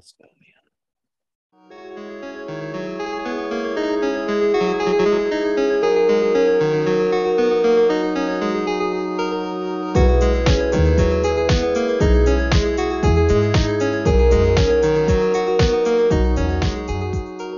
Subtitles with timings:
[0.00, 0.24] Let's go.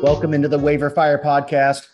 [0.03, 1.87] Welcome into the Waiver Fire podcast.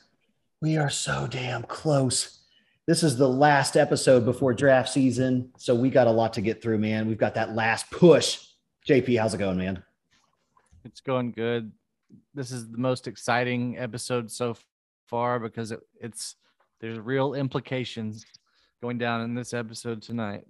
[0.63, 2.41] We are so damn close.
[2.87, 5.53] This is the last episode before draft season.
[5.59, 7.07] So we got a lot to get through, man.
[7.07, 8.39] We've got that last push.
[8.89, 9.83] JP, how's it going, man?
[10.89, 11.73] It's going good.
[12.35, 14.57] This is the most exciting episode so
[15.07, 16.37] far because it, it's
[16.81, 18.25] there's real implications
[18.81, 20.45] going down in this episode tonight.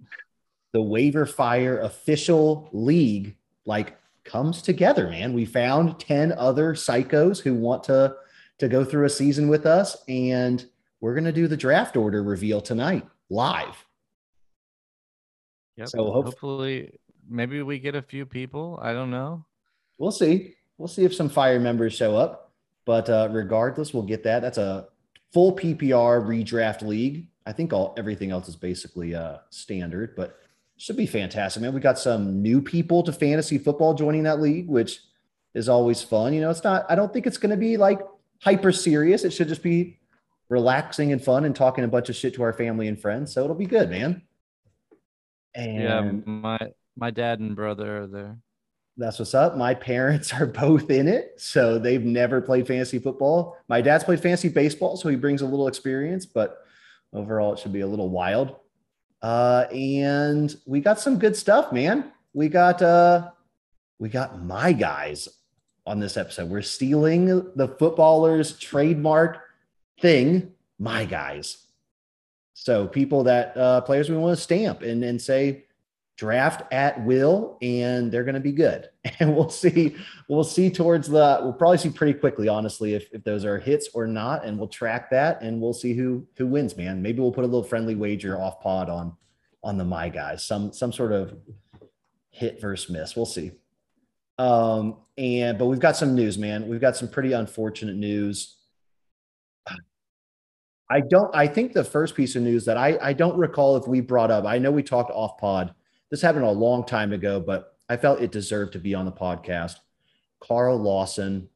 [0.73, 5.33] The Waiver Fire official league like comes together, man.
[5.33, 8.15] We found 10 other psychos who want to
[8.59, 10.65] to go through a season with us and
[10.99, 13.85] we're going to do the draft order reveal tonight live.
[15.77, 15.87] Yep.
[15.87, 18.77] So hope- hopefully maybe we get a few people.
[18.81, 19.45] I don't know.
[19.99, 20.55] We'll see.
[20.77, 22.51] We'll see if some fire members show up.
[22.85, 24.41] But uh, regardless, we'll get that.
[24.41, 24.87] That's a
[25.31, 27.27] full PPR redraft league.
[27.45, 30.39] I think all everything else is basically uh, standard, but
[30.77, 31.73] should be fantastic, man.
[31.73, 35.01] We got some new people to fantasy football joining that league, which
[35.53, 36.33] is always fun.
[36.33, 36.85] You know, it's not.
[36.89, 37.99] I don't think it's going to be like
[38.41, 39.23] hyper serious.
[39.23, 39.99] It should just be
[40.47, 43.33] relaxing and fun and talking a bunch of shit to our family and friends.
[43.33, 44.21] So it'll be good, man.
[45.53, 46.59] And yeah, my
[46.95, 48.37] my dad and brother are there.
[48.97, 49.55] That's what's up.
[49.55, 53.57] My parents are both in it, so they've never played fantasy football.
[53.67, 56.57] My dad's played fantasy baseball, so he brings a little experience, but
[57.13, 58.55] overall, it should be a little wild.
[59.21, 62.11] Uh, and we got some good stuff, man.
[62.33, 63.31] We got uh,
[63.99, 65.27] we got my guys
[65.85, 66.49] on this episode.
[66.49, 67.25] We're stealing
[67.55, 69.39] the footballers' trademark
[69.99, 71.65] thing, my guys.
[72.53, 75.65] So people that uh, players we want to stamp and and say
[76.19, 78.89] draft at will and they're going to be good
[79.21, 79.95] and we'll see
[80.27, 83.87] we'll see towards the we'll probably see pretty quickly honestly if, if those are hits
[83.93, 87.31] or not and we'll track that and we'll see who who wins man maybe we'll
[87.31, 89.15] put a little friendly wager off pod on
[89.63, 91.37] on the my guys some some sort of
[92.31, 93.51] hit versus miss we'll see
[94.39, 98.57] um and but we've got some news man we've got some pretty unfortunate news
[100.91, 101.29] I don't.
[101.35, 104.31] I think the first piece of news that I I don't recall if we brought
[104.31, 104.45] up.
[104.45, 105.75] I know we talked off pod.
[106.09, 109.11] This happened a long time ago, but I felt it deserved to be on the
[109.11, 109.75] podcast.
[110.39, 111.49] Carl Lawson.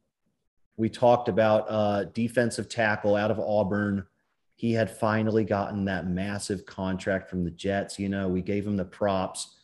[0.76, 4.06] We talked about uh, defensive tackle out of Auburn.
[4.56, 8.00] He had finally gotten that massive contract from the Jets.
[8.00, 9.58] You know, we gave him the props,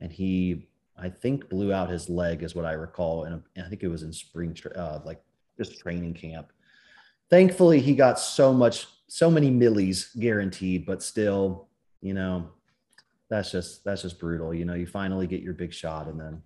[0.00, 0.68] and he,
[0.98, 3.24] I think, blew out his leg, is what I recall.
[3.24, 5.22] And I think it was in spring, uh, like
[5.56, 6.52] just training camp.
[7.30, 11.68] Thankfully, he got so much so many millies guaranteed, but still,
[12.00, 12.50] you know,
[13.28, 14.54] that's just that's just brutal.
[14.54, 16.42] You know, you finally get your big shot, and then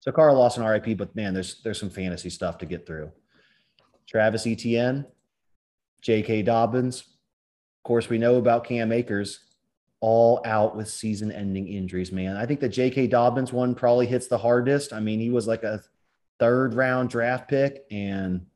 [0.00, 3.10] so Carl lost Lawson RIP, but man, there's there's some fantasy stuff to get through.
[4.08, 5.06] Travis Etienne,
[6.00, 6.42] J.K.
[6.42, 9.40] Dobbins, of course, we know about Cam Akers,
[10.00, 12.12] all out with season-ending injuries.
[12.12, 13.06] Man, I think the J.K.
[13.06, 14.92] Dobbins one probably hits the hardest.
[14.92, 15.80] I mean, he was like a
[16.38, 18.46] third round draft pick and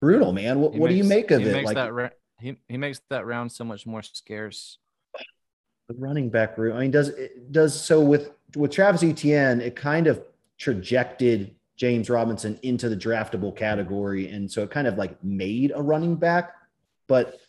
[0.00, 0.60] brutal, man.
[0.60, 1.52] What, what do you make of it?
[1.52, 4.78] Makes Like that he, he makes that round so much more scarce.
[5.90, 6.76] The running back room.
[6.76, 10.22] I mean, does it does so with with Travis Etienne, it kind of
[10.56, 15.82] trajected James Robinson into the draftable category, and so it kind of like made a
[15.82, 16.54] running back.
[17.08, 17.40] But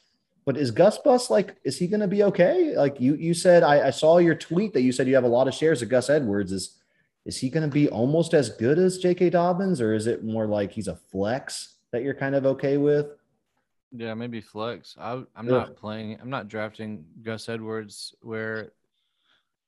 [0.43, 2.75] but is Gus Bus like is he going to be okay?
[2.75, 5.27] Like you you said, I, I saw your tweet that you said you have a
[5.27, 6.51] lot of shares of Gus Edwards.
[6.51, 6.77] Is
[7.25, 9.29] is he going to be almost as good as J.K.
[9.29, 13.05] Dobbins, or is it more like he's a flex that you're kind of okay with?
[13.91, 14.95] Yeah, maybe flex.
[14.99, 15.47] I, I'm Ugh.
[15.47, 16.17] not playing.
[16.21, 18.71] I'm not drafting Gus Edwards where,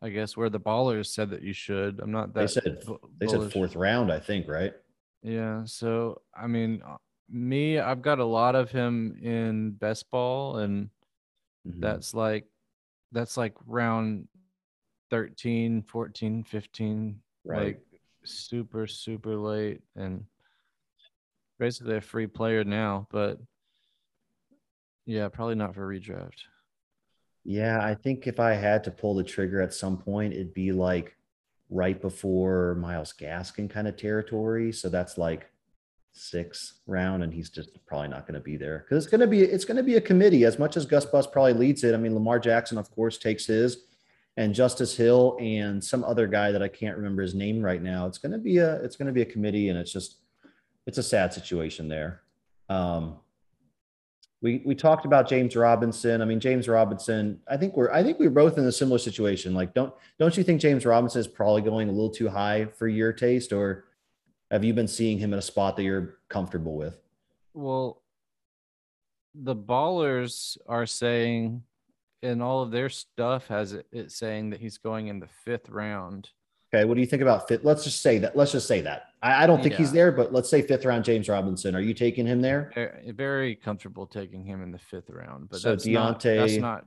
[0.02, 2.00] I guess where the ballers said that you should.
[2.00, 2.40] I'm not that.
[2.42, 2.84] They said
[3.20, 4.74] they said fourth round, I think, right?
[5.22, 5.64] Yeah.
[5.66, 6.98] So I mean, uh,
[7.30, 10.90] me, I've got a lot of him in best ball, and
[11.68, 11.80] Mhm.
[11.80, 12.46] that's like,
[13.12, 14.28] that's like round
[15.10, 17.58] 13, 14, 15, Right.
[17.58, 17.82] like
[18.26, 20.26] super super late, and
[21.60, 23.08] basically a free player now.
[23.10, 23.40] But
[25.06, 26.44] yeah, probably not for redraft.
[27.44, 30.72] Yeah, I think if I had to pull the trigger at some point, it'd be
[30.72, 31.16] like
[31.70, 34.72] right before Myles Gaskin kind of territory.
[34.72, 35.50] So that's like
[36.14, 39.28] six round, and he's just probably not going to be there because it's going to
[39.28, 40.46] be it's going to be a committee.
[40.46, 43.46] As much as Gus Bus probably leads it, I mean Lamar Jackson, of course, takes
[43.46, 43.86] his,
[44.38, 48.08] and Justice Hill and some other guy that I can't remember his name right now.
[48.08, 50.20] It's going to be a it's going to be a committee, and it's just
[50.86, 52.22] it's a sad situation there.
[52.70, 53.18] Um,
[54.44, 56.22] we we talked about James Robinson.
[56.22, 57.40] I mean, James Robinson.
[57.48, 59.54] I think we're I think we're both in a similar situation.
[59.56, 62.88] Like, don't don't you think James Robinson is probably going a little too high for
[62.88, 63.86] your taste, or
[64.52, 67.00] Have you been seeing him in a spot that you're comfortable with?
[67.54, 68.02] Well,
[69.34, 71.64] the ballers are saying,
[72.22, 75.70] and all of their stuff has it, it saying that he's going in the fifth
[75.70, 76.30] round.
[76.74, 77.64] Okay, what do you think about fit?
[77.64, 78.36] Let's just say that.
[78.36, 79.13] Let's just say that.
[79.24, 81.76] I, I don't think he's there, but let's say fifth round James Robinson.
[81.76, 82.72] Are you taking him there?
[82.76, 86.86] Very, very comfortable taking him in the fifth round, but So that's not, that's not.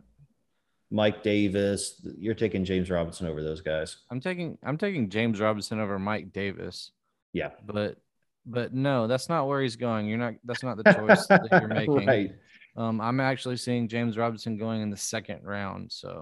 [0.91, 2.01] Mike Davis.
[2.19, 3.97] You're taking James Robinson over those guys.
[4.11, 6.93] I'm taking I'm taking James Robinson over Mike Davis.
[7.33, 7.51] Yeah.
[7.65, 7.97] but
[8.45, 10.07] but no, that's not where he's going.
[10.07, 10.35] You're not.
[10.45, 12.07] That's not the choice that you're making.
[12.07, 12.31] right.
[12.77, 15.91] Um, I'm actually seeing James Robinson going in the second round.
[15.91, 16.21] So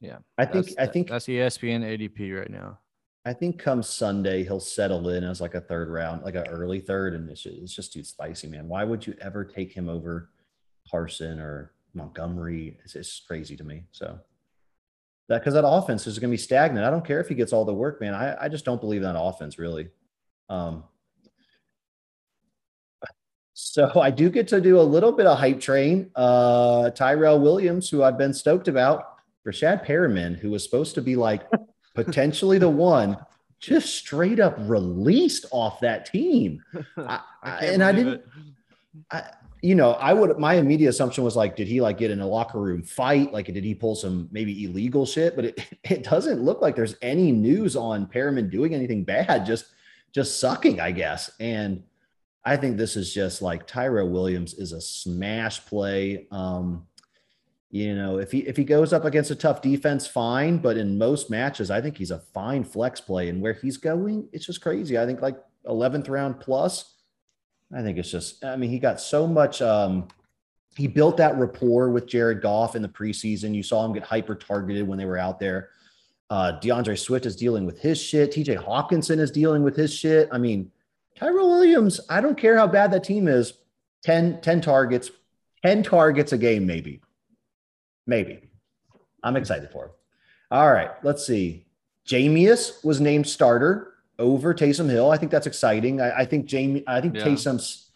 [0.00, 2.78] yeah, I think that's, I think that's ESPN ADP right now.
[3.24, 6.80] I think come Sunday he'll settle in as like a third round, like an early
[6.80, 8.66] third, and it's just, it's just too spicy, man.
[8.66, 10.30] Why would you ever take him over
[10.90, 12.78] Carson or Montgomery?
[12.82, 13.84] It's just crazy to me.
[13.92, 14.18] So
[15.28, 16.84] that because that offense is going to be stagnant.
[16.84, 18.14] I don't care if he gets all the work, man.
[18.14, 19.88] I, I just don't believe in that offense really.
[20.48, 20.82] Um,
[23.54, 26.10] so I do get to do a little bit of hype train.
[26.16, 29.16] Uh, Tyrell Williams, who I've been stoked about,
[29.46, 31.42] Breshad Perriman, who was supposed to be like
[31.94, 33.16] potentially the one,
[33.60, 36.62] just straight up released off that team.
[36.96, 38.22] I, I- and I didn't.
[39.10, 39.24] I,
[39.62, 40.38] you know, I would.
[40.38, 43.32] My immediate assumption was like, did he like get in a locker room fight?
[43.32, 45.36] Like, did he pull some maybe illegal shit?
[45.36, 49.46] But it it doesn't look like there's any news on Perriman doing anything bad.
[49.46, 49.66] Just
[50.12, 51.30] just sucking, I guess.
[51.40, 51.84] And
[52.44, 56.26] I think this is just like Tyrell Williams is a smash play.
[56.32, 56.86] Um,
[57.72, 60.58] you know, if he if he goes up against a tough defense, fine.
[60.58, 63.30] But in most matches, I think he's a fine flex play.
[63.30, 64.98] And where he's going, it's just crazy.
[64.98, 66.96] I think like 11th round plus.
[67.74, 69.62] I think it's just, I mean, he got so much.
[69.62, 70.06] Um,
[70.76, 73.54] he built that rapport with Jared Goff in the preseason.
[73.54, 75.70] You saw him get hyper targeted when they were out there.
[76.28, 78.32] Uh, DeAndre Swift is dealing with his shit.
[78.32, 80.28] TJ Hockenson is dealing with his shit.
[80.30, 80.70] I mean,
[81.16, 83.54] Tyrell Williams, I don't care how bad that team is
[84.02, 85.10] 10, 10 targets,
[85.64, 87.00] 10 targets a game, maybe.
[88.06, 88.50] Maybe.
[89.22, 89.90] I'm excited for him.
[90.50, 91.66] All right, let's see.
[92.06, 95.10] Jameis was named starter over Taysom Hill.
[95.10, 96.00] I think that's exciting.
[96.00, 97.24] I, I think Jamie, I think Yeah.
[97.24, 97.90] Taysom's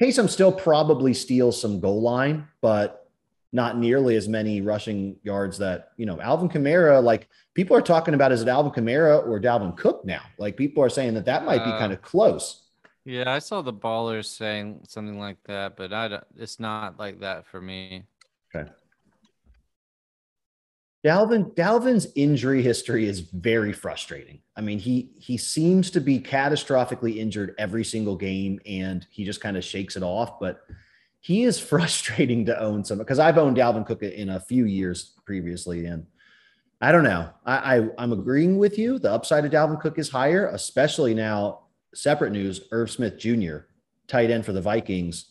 [0.00, 3.10] Taysom still probably steals some goal line, but
[3.52, 8.14] not nearly as many rushing yards that, you know, Alvin Kamara, like people are talking
[8.14, 10.20] about is it Alvin Kamara or Dalvin Cook now?
[10.38, 12.66] Like people are saying that that might be Uh, kind of close.
[13.04, 17.20] Yeah, I saw the ballers saying something like that, but I don't, it's not like
[17.20, 18.04] that for me.
[21.04, 24.40] Dalvin Dalvin's injury history is very frustrating.
[24.56, 29.40] I mean, he he seems to be catastrophically injured every single game and he just
[29.40, 30.62] kind of shakes it off, but
[31.20, 35.14] he is frustrating to own some because I've owned Dalvin Cook in a few years
[35.24, 36.06] previously and
[36.80, 37.30] I don't know.
[37.44, 38.98] I, I I'm agreeing with you.
[38.98, 41.60] The upside of Dalvin Cook is higher, especially now.
[41.94, 43.58] Separate news: Irv Smith Jr.,
[44.06, 45.30] tight end for the Vikings,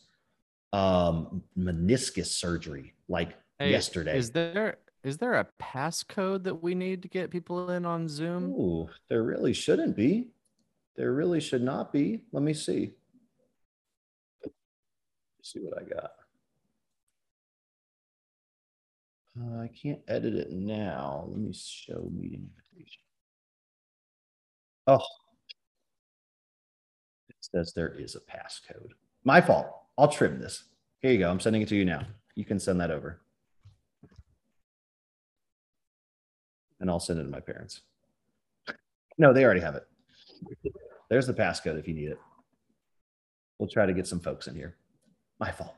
[0.73, 4.17] um, meniscus surgery like Hey, yesterday.
[4.17, 4.77] Is there
[5.07, 8.51] is there a passcode that we need to get people in on Zoom?
[8.51, 10.27] Ooh, there really shouldn't be.
[10.97, 12.23] There really should not be.
[12.33, 12.91] Let me see.
[14.43, 16.11] Let's see what I got.
[19.39, 21.25] Uh, I can't edit it now.
[21.29, 23.01] Let me show meeting invitation.
[24.87, 25.05] Oh,
[27.29, 28.91] it says there is a passcode.
[29.23, 29.67] My fault.
[29.97, 30.63] I'll trim this.
[30.99, 31.29] Here you go.
[31.29, 32.05] I'm sending it to you now.
[32.35, 33.21] You can send that over.
[36.79, 37.81] And I'll send it to my parents.
[39.17, 39.87] No, they already have it.
[41.09, 42.19] There's the passcode if you need it.
[43.57, 44.75] We'll try to get some folks in here.
[45.39, 45.75] My fault.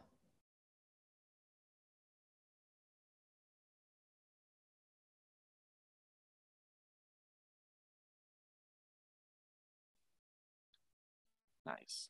[11.65, 12.09] Nice.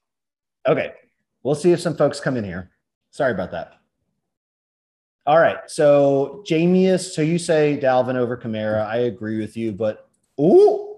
[0.68, 0.94] Okay.
[1.44, 2.72] We'll see if some folks come in here.
[3.12, 3.74] Sorry about that.
[5.30, 5.60] All right.
[5.68, 8.84] So, Jameis, so you say Dalvin over Kamara.
[8.88, 10.10] I agree with you, but
[10.42, 10.98] ooh,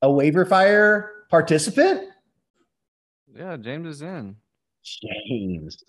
[0.00, 2.08] a waiver fire participant?
[3.36, 4.36] Yeah, James is in.
[4.82, 5.84] James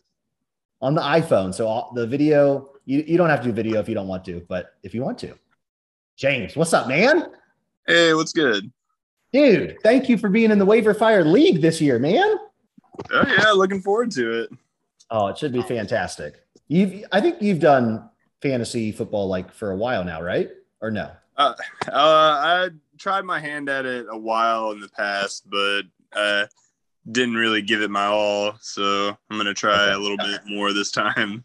[0.82, 1.54] on the iPhone.
[1.54, 4.26] So, all, the video, you, you don't have to do video if you don't want
[4.26, 5.34] to, but if you want to,
[6.18, 7.28] James, what's up, man?
[7.88, 8.70] Hey, what's good?
[9.32, 12.40] Dude, thank you for being in the waiver fire league this year, man.
[13.10, 14.50] Oh yeah, looking forward to it.
[15.10, 16.36] Oh, it should be fantastic.
[16.68, 18.10] You've, I think you've done
[18.42, 20.50] fantasy football like for a while now, right?
[20.82, 21.12] Or no?
[21.38, 21.54] Uh,
[21.88, 25.82] I tried my hand at it a while in the past, but
[26.14, 26.46] uh,
[27.12, 28.54] didn't really give it my all.
[28.62, 29.94] So I'm gonna try Okay.
[29.94, 31.44] a little bit more this time.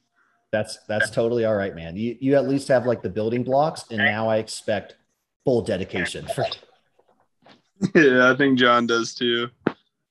[0.51, 1.97] That's that's totally all right, man.
[1.97, 4.97] You you at least have like the building blocks, and now I expect
[5.45, 6.27] full dedication
[7.95, 9.49] Yeah, I think John does too.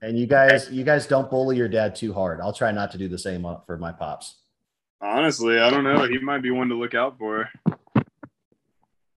[0.01, 2.39] And you guys you guys don't bully your dad too hard.
[2.42, 4.36] I'll try not to do the same for my pops.
[5.01, 6.04] Honestly, I don't know.
[6.08, 7.50] He might be one to look out for.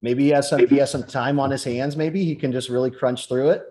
[0.02, 2.70] Maybe he has some he has some time on his hands, maybe he can just
[2.70, 3.64] really crunch through it.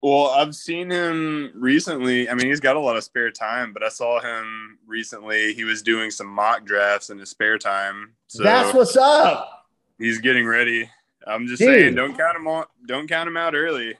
[0.00, 2.28] Well, I've seen him recently.
[2.30, 5.54] I mean, he's got a lot of spare time, but I saw him recently.
[5.54, 8.12] He was doing some mock drafts in his spare time.
[8.28, 9.66] So That's what's up.
[9.98, 10.88] he's getting ready.
[11.26, 11.68] I'm just Dude.
[11.68, 13.98] saying, don't count him on, don't count him out early.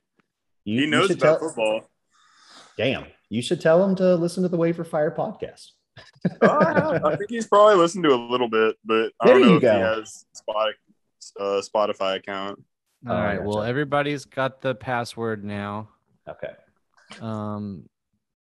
[0.64, 1.90] You, he knows about tell- football.
[2.78, 5.72] Damn, you should tell him to listen to the Waiver Fire podcast.
[6.40, 9.48] Uh, I think he's probably listened to a little bit, but I There don't know
[9.50, 9.72] you if go.
[9.74, 10.72] he has Spot,
[11.40, 12.62] uh, Spotify account.
[13.08, 13.42] All Oh, right.
[13.42, 15.88] Well, everybody's got the password now.
[16.28, 16.52] Okay.
[17.20, 17.88] Um,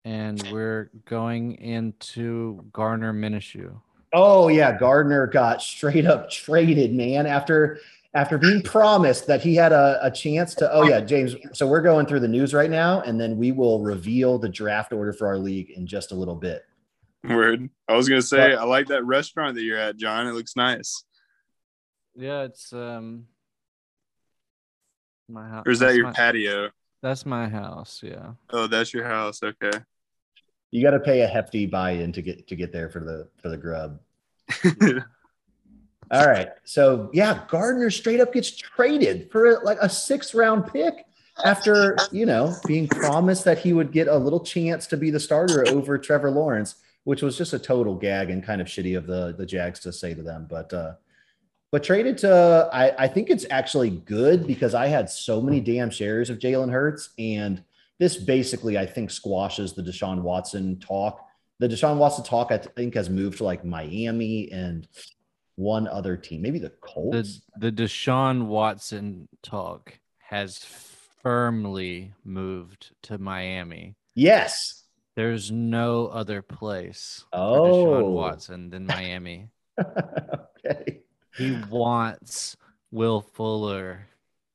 [0.04, 3.80] and we're going into Gardner Minshew.
[4.12, 7.26] Oh yeah, Gardner got straight up traded, man.
[7.26, 7.78] After
[8.14, 10.72] after being promised that he had a, a chance to.
[10.72, 11.36] Oh yeah, James.
[11.52, 14.92] So we're going through the news right now, and then we will reveal the draft
[14.92, 16.62] order for our league in just a little bit.
[17.22, 17.68] Word.
[17.88, 20.26] I was gonna say, But- I like that restaurant that you're at, John.
[20.26, 21.04] It looks nice.
[22.16, 23.26] Yeah, it's um
[25.28, 25.64] my house.
[25.66, 26.70] Or is that your my, patio?
[27.02, 28.00] That's my house.
[28.02, 28.32] Yeah.
[28.50, 29.42] Oh, that's your house.
[29.42, 29.78] Okay.
[30.70, 33.48] You got to pay a hefty buy-in to get to get there for the for
[33.48, 34.00] the grub.
[36.10, 36.48] All right.
[36.64, 41.06] So yeah, Gardner straight up gets traded for like a sixth round pick
[41.44, 45.20] after, you know, being promised that he would get a little chance to be the
[45.20, 49.06] starter over Trevor Lawrence, which was just a total gag and kind of shitty of
[49.06, 50.46] the the Jags to say to them.
[50.50, 50.94] But uh
[51.70, 55.90] but traded to I, I think it's actually good because I had so many damn
[55.90, 57.62] shares of Jalen Hurts, and
[58.00, 61.24] this basically I think squashes the Deshaun Watson talk.
[61.60, 64.88] The Deshaun Watson talk I think has moved to like Miami and
[65.60, 67.42] one other team, maybe the The Colts.
[67.58, 70.58] the Deshaun Watson talk has
[71.22, 73.96] firmly moved to Miami.
[74.14, 74.76] yes.
[75.16, 77.64] There's no other place for Oh.
[77.64, 79.50] Deshaun Watson than Miami.
[79.78, 81.00] okay.
[81.36, 82.56] He wants
[82.90, 84.06] Will Fuller.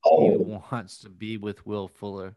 [0.04, 2.36] He Oh, wants to be with Will Fuller.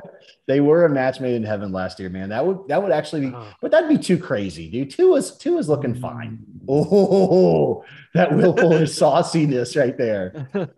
[0.46, 2.28] they were a match made in heaven last year, man.
[2.30, 3.46] That would that would actually be, Oh.
[3.60, 4.90] but that'd be too crazy, dude.
[4.90, 6.38] Two is two is looking fine.
[6.68, 10.48] Oh, that Will Fuller sauciness right there.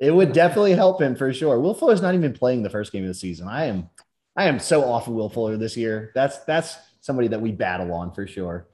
[0.00, 1.60] It would definitely help him for sure.
[1.60, 3.46] Will Fuller's not even playing the first game of the season.
[3.46, 3.88] I am,
[4.36, 6.10] I am so off of Will Fuller this year.
[6.12, 8.66] That's that's somebody that we battle on for sure.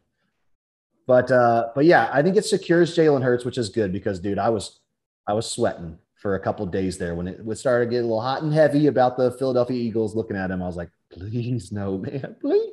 [1.07, 4.38] But uh, but yeah, I think it secures Jalen Hurts, which is good because dude,
[4.38, 4.81] I was
[5.26, 8.02] I was sweating for a couple days there when it would start to get a
[8.02, 10.16] little hot and heavy about the Philadelphia Eagles.
[10.16, 12.72] Looking at him, I was like, please no, man, please.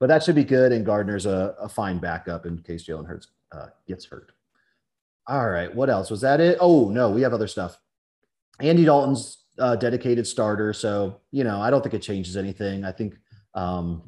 [0.00, 3.28] But that should be good, and Gardner's a, a fine backup in case Jalen Hurts
[3.52, 4.32] uh, gets hurt.
[5.28, 5.72] All right.
[5.72, 6.10] What else?
[6.10, 6.58] Was that it?
[6.60, 7.78] Oh, no, we have other stuff.
[8.58, 10.72] Andy Dalton's uh, dedicated starter.
[10.72, 12.84] So, you know, I don't think it changes anything.
[12.84, 13.14] I think,
[13.54, 14.02] um,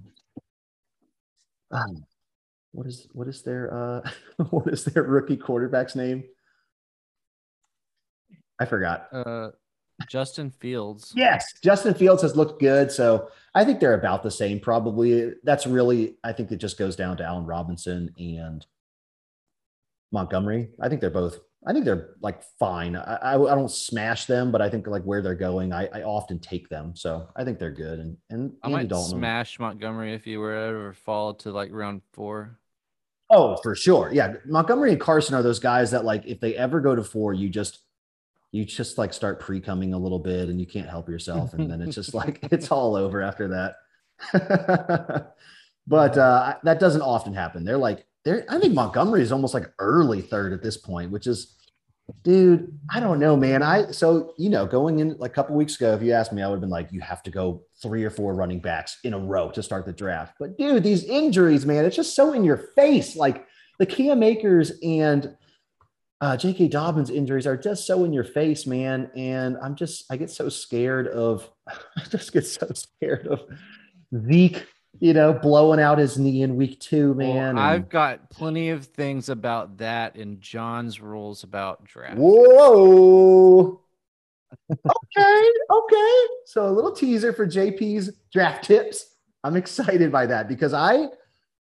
[1.70, 2.04] um,
[2.72, 4.10] what is, what is their, uh,
[4.50, 6.24] what is their rookie quarterback's name?
[8.58, 9.08] I forgot.
[9.12, 9.50] Uh,
[10.08, 11.12] Justin Fields.
[11.14, 12.90] Yes, Justin Fields has looked good.
[12.90, 15.32] So I think they're about the same, probably.
[15.44, 18.66] That's really, I think it just goes down to Allen Robinson and
[20.12, 20.70] Montgomery.
[20.80, 22.96] I think they're both, I think they're like fine.
[22.96, 26.02] I, I, I don't smash them, but I think like where they're going, I, I
[26.02, 26.94] often take them.
[26.96, 28.00] So I think they're good.
[28.00, 29.18] And, and I Andy might Dalton.
[29.18, 32.58] smash Montgomery if he were to ever fall to like round four.
[33.30, 34.10] Oh, for sure.
[34.12, 34.34] Yeah.
[34.44, 37.48] Montgomery and Carson are those guys that like if they ever go to four, you
[37.48, 37.78] just
[38.54, 41.54] you just like start pre-coming a little bit and you can't help yourself.
[41.54, 43.74] And then it's just like it's all over after that.
[45.88, 47.64] but uh that doesn't often happen.
[47.64, 51.26] They're like they're I think Montgomery is almost like early third at this point, which
[51.26, 51.56] is
[52.22, 53.64] dude, I don't know, man.
[53.64, 56.40] I so you know, going in like a couple weeks ago, if you asked me,
[56.40, 59.14] I would have been like, you have to go three or four running backs in
[59.14, 60.36] a row to start the draft.
[60.38, 63.16] But dude, these injuries, man, it's just so in your face.
[63.16, 63.46] Like
[63.80, 65.36] the Cam Akers and
[66.20, 66.68] uh, J.K.
[66.68, 69.10] Dobbins injuries are just so in your face, man.
[69.16, 73.42] And I'm just, I get so scared of, I just get so scared of
[74.30, 74.66] Zeke,
[75.00, 77.58] you know, blowing out his knee in week two, Well, man.
[77.58, 82.16] I've and- got plenty of things about that in John's rules about draft.
[82.16, 83.80] Whoa.
[84.70, 85.50] okay.
[85.70, 86.18] Okay.
[86.46, 89.06] So a little teaser for JP's draft tips.
[89.42, 91.08] I'm excited by that because I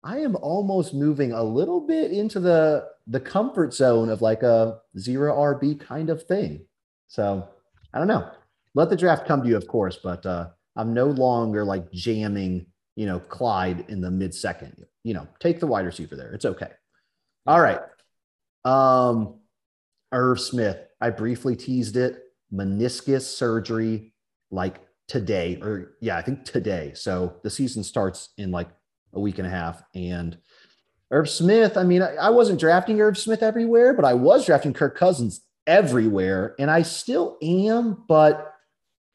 [0.04, 4.80] I am almost moving a little bit into the the comfort zone of like a
[4.99, 6.64] zero RB kind of thing.
[7.09, 7.49] So
[7.92, 8.30] I don't know.
[8.75, 12.66] Let the draft come to you, of course, but uh, I'm no longer like jamming,
[12.97, 14.85] you know, Clyde in the mid second.
[15.04, 16.32] You know, take the wide receiver there.
[16.32, 16.71] It's okay.
[17.47, 17.80] All right.
[18.64, 19.40] Um,
[20.12, 20.78] Irv Smith.
[21.00, 22.23] I briefly teased it.
[22.52, 24.12] Meniscus surgery,
[24.50, 26.92] like today, or yeah, I think today.
[26.94, 28.68] So the season starts in like
[29.14, 29.83] a week and a half.
[29.95, 30.38] And
[31.11, 34.73] Irv Smith, I mean, I, I wasn't drafting Irv Smith everywhere, but I was drafting
[34.73, 36.54] Kirk Cousins everywhere.
[36.59, 38.54] And I still am, but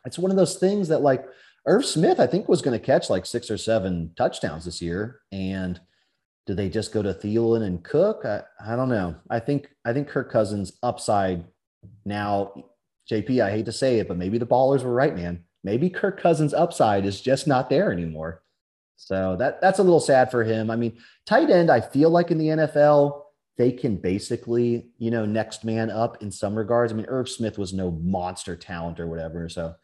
[0.05, 1.25] it's one of those things that like
[1.65, 5.19] Irv Smith, I think, was going to catch like six or seven touchdowns this year.
[5.31, 5.79] And
[6.45, 8.23] do they just go to Thielen and Cook?
[8.23, 9.15] I, I don't know.
[9.29, 11.43] I think I think Kirk Cousins upside
[12.05, 12.53] now,
[13.11, 15.43] JP, I hate to say it, but maybe the ballers were right, man.
[15.63, 18.43] Maybe Kirk Cousins upside is just not there anymore.
[18.97, 20.69] So that that's a little sad for him.
[20.69, 23.21] I mean, tight end, I feel like in the NFL,
[23.57, 26.91] they can basically, you know, next man up in some regards.
[26.91, 29.47] I mean, Irv Smith was no monster talent or whatever.
[29.49, 29.75] So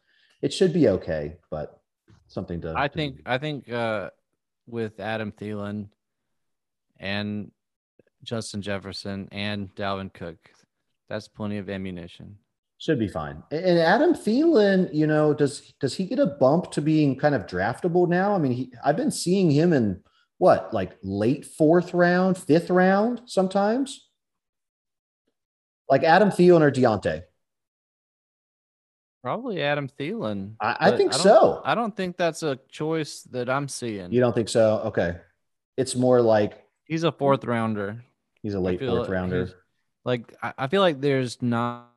[0.41, 1.79] it should be okay, but
[2.27, 4.09] something to I to- think I think uh,
[4.67, 5.89] with Adam Thielen
[6.99, 7.51] and
[8.23, 10.37] Justin Jefferson and Dalvin Cook,
[11.07, 12.37] that's plenty of ammunition.
[12.83, 13.41] Should be fine.
[13.49, 17.45] And Adam Thielen, you know, does does he get a bump to being kind of
[17.47, 18.35] draftable now?
[18.35, 20.01] I mean, he, I've been seeing him in
[20.37, 24.09] what, like late fourth round, fifth round sometimes.
[25.89, 27.23] Like Adam Thielen or Deontay.
[29.23, 30.55] Probably Adam Thielen.
[30.59, 31.61] I, I think don't- so.
[31.63, 34.11] I don't think that's a choice that I'm seeing.
[34.11, 34.81] you don't think so?
[34.87, 35.15] Okay.
[35.77, 38.03] It's more like He's a fourth rounder.
[38.41, 39.51] he's a late fourth rounder.
[40.03, 41.92] Like I, I feel like there's not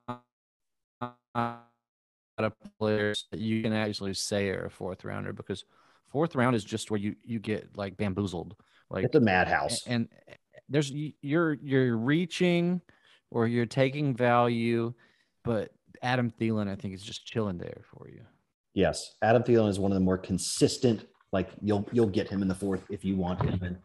[1.36, 5.64] a lot of players that you can actually say are a fourth rounder because
[6.10, 8.56] fourth round is just where you you get like bamboozled.
[8.90, 9.86] Like It's a madhouse.
[9.86, 10.08] and
[10.68, 10.90] there's
[11.20, 12.80] you're you're reaching
[13.30, 14.94] or you're taking value,
[15.44, 15.70] but
[16.02, 18.22] Adam Thielen I think is just chilling there for you.
[18.74, 21.06] Yes, Adam Thielen is one of the more consistent.
[21.32, 23.76] Like you'll you'll get him in the fourth if you want him, and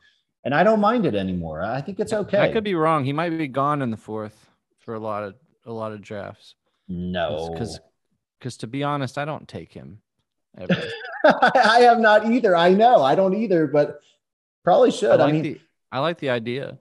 [0.43, 1.61] and I don't mind it anymore.
[1.61, 2.39] I think it's okay.
[2.39, 3.03] I could be wrong.
[3.03, 6.55] He might be gone in the fourth for a lot of a lot of drafts.
[6.91, 7.79] No, because
[8.39, 10.01] because to be honest, I don't take him.
[11.23, 12.55] I have not either.
[12.55, 14.01] I know I don't either, but
[14.63, 15.11] probably should.
[15.11, 16.77] I, like mean, the I like the idea.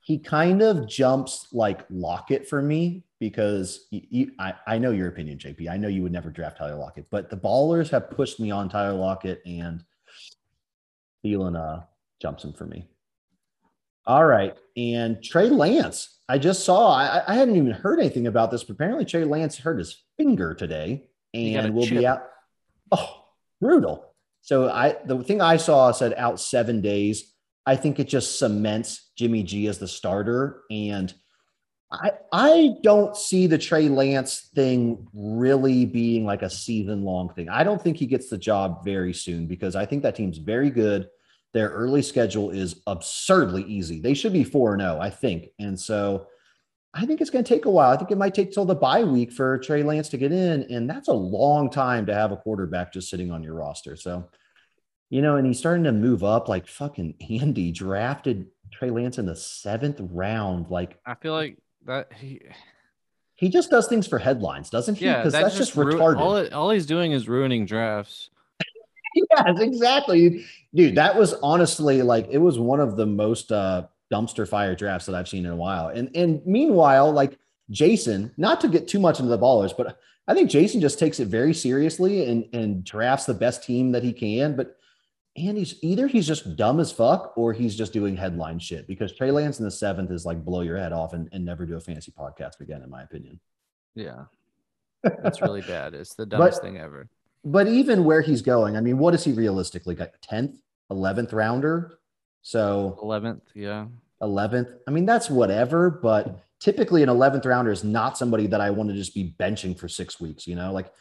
[0.00, 3.86] he kind of jumps like Lockett for me because
[4.38, 5.68] I I know your opinion, JP.
[5.70, 8.68] I know you would never draft Tyler Lockett, but the ballers have pushed me on
[8.68, 9.84] Tyler Lockett and
[11.24, 11.84] Thielen uh,
[12.20, 12.86] jumps him for me.
[14.10, 14.56] All right.
[14.76, 18.72] And Trey Lance, I just saw, I, I hadn't even heard anything about this, but
[18.74, 22.24] apparently Trey Lance hurt his finger today He got a and will be out.
[22.90, 23.24] Oh,
[23.60, 24.04] brutal.
[24.40, 27.32] So I, the thing I saw said out seven days.
[27.64, 30.62] I think it just cements Jimmy G as the starter.
[30.72, 31.14] And
[31.92, 37.48] I I don't see the Trey Lance thing really being like a season long thing.
[37.48, 40.70] I don't think he gets the job very soon because I think that team's very
[40.70, 41.08] good.
[41.52, 44.00] Their early schedule is absurdly easy.
[44.00, 45.48] They should be 4 0, I think.
[45.58, 46.26] And so
[46.94, 47.90] I think it's going to take a while.
[47.90, 50.62] I think it might take till the bye week for Trey Lance to get in.
[50.70, 53.96] And that's a long time to have a quarterback just sitting on your roster.
[53.96, 54.28] So,
[55.08, 59.26] you know, and he's starting to move up like fucking Andy drafted Trey Lance in
[59.26, 60.70] the seventh round.
[60.70, 62.40] Like I feel like that he
[63.34, 65.06] he just does things for headlines, doesn't he?
[65.06, 66.20] yeah Because that that's just ru- retarded.
[66.20, 68.30] All all he's doing is ruining drafts.
[69.14, 70.44] yes, exactly.
[70.74, 75.06] Dude, that was honestly like it was one of the most uh dumpster fire drafts
[75.06, 75.88] that I've seen in a while.
[75.88, 77.38] And and meanwhile, like
[77.70, 81.20] Jason, not to get too much into the ballers, but I think Jason just takes
[81.20, 84.56] it very seriously and and drafts the best team that he can.
[84.56, 84.76] But
[85.36, 89.12] and he's either he's just dumb as fuck or he's just doing headline shit because
[89.12, 91.76] Trey Lance in the seventh is like blow your head off and, and never do
[91.76, 93.38] a fantasy podcast again, in my opinion.
[93.94, 94.24] Yeah,
[95.02, 95.94] that's really bad.
[95.94, 97.08] It's the dumbest thing ever.
[97.44, 99.96] But even where he's going, I mean, what is he realistically?
[99.96, 100.56] Like 10th,
[100.90, 101.98] 11th rounder?
[102.42, 103.86] So Eleventh, yeah.
[104.22, 104.78] 11th.
[104.86, 108.90] I mean, that's whatever, but typically an 11th rounder is not somebody that I want
[108.90, 110.92] to just be benching for six weeks, you know, like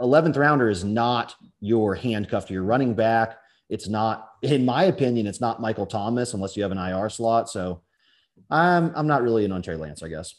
[0.00, 3.36] 11th rounder is not your handcuff to your running back.
[3.68, 7.50] It's not, in my opinion, it's not Michael Thomas unless you have an IR slot.
[7.50, 7.82] So
[8.50, 10.34] I'm, I'm not really in on Trey Lance, I guess.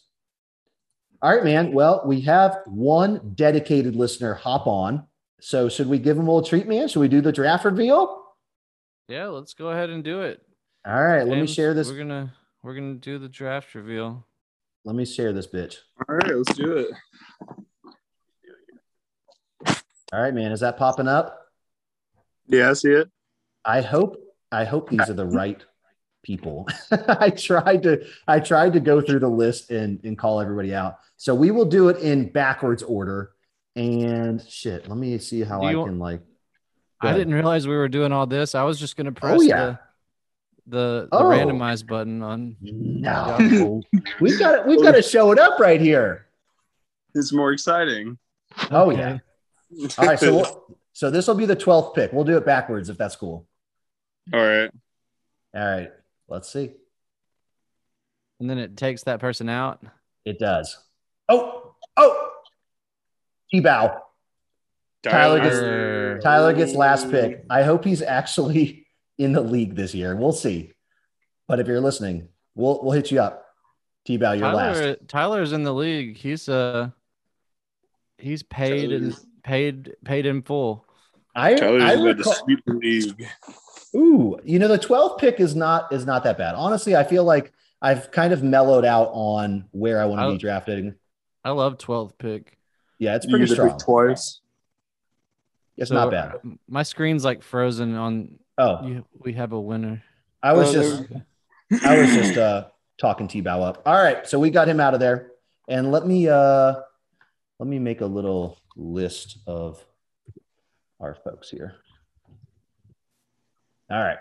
[1.22, 1.74] All right, man.
[1.74, 5.06] Well, we have one dedicated listener hop on.
[5.40, 6.88] So should we give him a little treat, man?
[6.88, 8.24] Should we do the draft reveal?
[9.08, 10.42] Yeah, let's go ahead and do it.
[10.86, 11.90] All right, let me share this.
[11.90, 14.26] We're gonna we're gonna do the draft reveal.
[14.86, 15.78] Let me share this bitch.
[16.08, 16.92] All right, let's do it.
[20.12, 20.52] All right, man.
[20.52, 21.40] Is that popping up?
[22.48, 23.10] Yeah, I see it.
[23.66, 24.18] I hope
[24.52, 25.64] I hope these are the right
[26.24, 26.68] people.
[26.92, 30.98] I tried to I tried to go through the list and and call everybody out.
[31.18, 33.32] So we will do it in backwards order.
[33.80, 36.22] And shit, let me see how Do I can like.
[37.02, 38.56] I didn't realize we were doing all this.
[38.56, 39.78] I was just gonna oh, press Oh, yeah.
[40.68, 41.24] the the, the Oh.
[41.24, 42.58] randomize button on.
[42.62, 43.82] No,
[44.20, 44.66] we've got it.
[44.66, 46.26] We've got to show it up right here.
[47.16, 48.18] It's more exciting.
[48.70, 49.20] Oh yeah.
[49.98, 52.12] All right, so we'll, so this will be the twelfth pick.
[52.12, 53.48] We'll do it backwards if that's cool.
[54.34, 54.70] All right.
[55.56, 55.92] All right,
[56.28, 56.72] let's see.
[58.42, 59.82] And then it takes that person out.
[60.26, 60.78] It does.
[61.30, 62.29] Oh, oh,
[63.52, 64.02] T-bow.
[65.04, 66.20] Tyler gets- Tyler.
[66.22, 67.46] Tyler gets last pick.
[67.50, 68.86] I hope he's actually
[69.18, 70.16] in the league this year.
[70.16, 70.74] We'll see.
[71.48, 73.46] But if you're listening, we'll we'll hit you up.
[74.06, 75.08] T-bow, you're last.
[75.08, 76.18] Tyler's in the league.
[76.18, 76.90] He's uh
[78.18, 80.86] he's paid and paid paid in full.
[81.36, 83.28] I Tyler's I about to recall, sweep the league.
[83.96, 86.54] Ooh, you know the 12th pick is not is not that bad.
[86.56, 90.38] Honestly, I feel like I've kind of mellowed out on where I want to be
[90.38, 90.96] drafting.
[91.44, 92.58] I love 12th pick.
[93.00, 93.80] Yeah, it's pretty get to strong.
[93.80, 94.42] twice.
[95.78, 96.34] It's So, not bad.
[96.68, 100.04] My screen's like frozen on Oh, you, we have a winner.
[100.44, 102.68] I was Oh, just I was just uh
[103.00, 103.82] talking T-Bow up.
[103.86, 105.32] All right, so we got him out of there.
[105.70, 106.76] And let me uh
[107.60, 109.84] let me make a little list of
[111.00, 111.76] our folks here.
[113.90, 114.18] All right.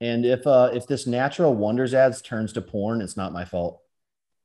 [0.00, 3.81] And if uh if this natural wonders ads turns to porn, it's not my fault.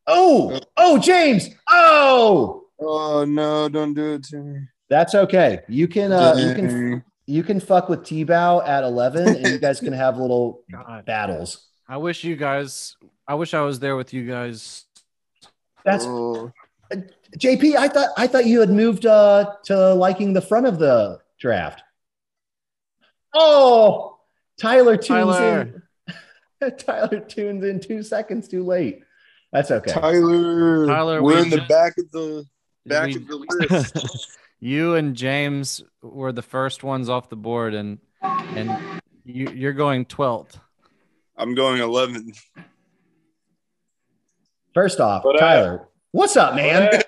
[0.07, 1.49] Oh, oh, James.
[1.69, 3.67] Oh, Oh no!
[3.69, 4.59] Don't do it to me.
[4.87, 5.61] that's okay.
[5.67, 9.79] You can uh you can you can fuck with T-Bow at 11 and you guys
[9.79, 11.03] can have little God.
[11.05, 11.67] battles.
[11.89, 12.95] I wish you guys
[13.27, 14.85] I wish I was there with you guys.
[15.83, 16.51] That's Oh.
[17.37, 17.75] JP.
[17.75, 21.81] I thought I thought you had moved uh, to liking the front of the draft.
[23.33, 24.19] Oh,
[24.59, 25.81] Tyler tunes Tyler.
[26.61, 26.71] in.
[26.77, 29.01] Tyler tunes in two seconds too late.
[29.51, 29.91] That's okay.
[29.91, 32.45] Tyler, Tyler, we're we in the just- back of the
[32.85, 33.35] back We- of the
[33.69, 34.37] list.
[34.59, 40.05] you and James were the first ones off the board and and you you're going
[40.05, 40.59] 12th.
[41.37, 42.33] I'm going 11.
[44.73, 45.39] First off, What up?
[45.41, 47.01] Tyler, what's up, man?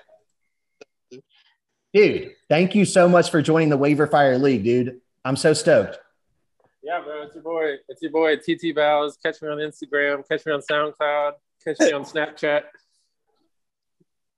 [1.92, 5.00] Dude, thank you so much for joining the Waiver Fire League, dude.
[5.24, 5.98] I'm so stoked.
[6.82, 7.74] Yeah, bro, it's your boy.
[7.88, 9.16] It's your boy TT Vows.
[9.22, 10.26] Catch me on Instagram.
[10.28, 11.32] Catch me on SoundCloud.
[11.64, 12.62] Catch me on Snapchat.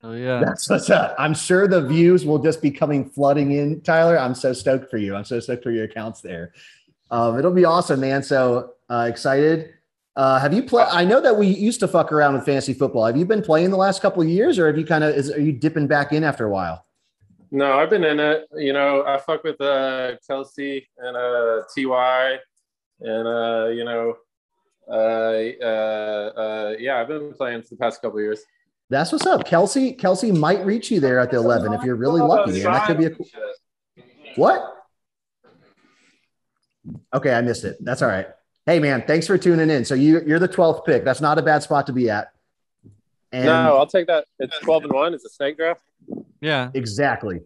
[0.04, 0.40] Oh yeah.
[0.40, 1.14] That's what's up.
[1.16, 4.18] I'm sure the views will just be coming flooding in, Tyler.
[4.18, 5.14] I'm so stoked for you.
[5.14, 6.52] I'm so stoked for your accounts there.
[7.12, 8.24] Um, it'll be awesome, man.
[8.24, 9.74] So uh, excited.
[10.16, 10.88] Uh, have you played?
[10.90, 13.06] I know that we used to fuck around with fantasy football.
[13.06, 15.14] Have you been playing the last couple of years, or have you kind of?
[15.14, 16.84] Is are you dipping back in after a while?
[17.50, 18.48] No, I've been in it.
[18.56, 22.38] You know, I fuck with uh, Kelsey and uh, Ty,
[23.00, 24.16] and uh, you know,
[24.92, 28.42] Uh, uh, uh, yeah, I've been playing for the past couple years.
[28.90, 29.46] That's what's up.
[29.46, 32.62] Kelsey, Kelsey might reach you there at the 11 if you're really lucky, man.
[32.64, 33.26] That could be a cool.
[34.36, 34.84] What?
[37.14, 37.78] Okay, I missed it.
[37.80, 38.26] That's all right.
[38.66, 39.86] Hey, man, thanks for tuning in.
[39.86, 41.04] So you, you're the 12th pick.
[41.04, 42.32] That's not a bad spot to be at.
[43.32, 44.26] And no, I'll take that.
[44.38, 45.14] It's twelve and one.
[45.14, 45.80] It's a snake draft.
[46.42, 46.70] Yeah.
[46.74, 47.40] exactly.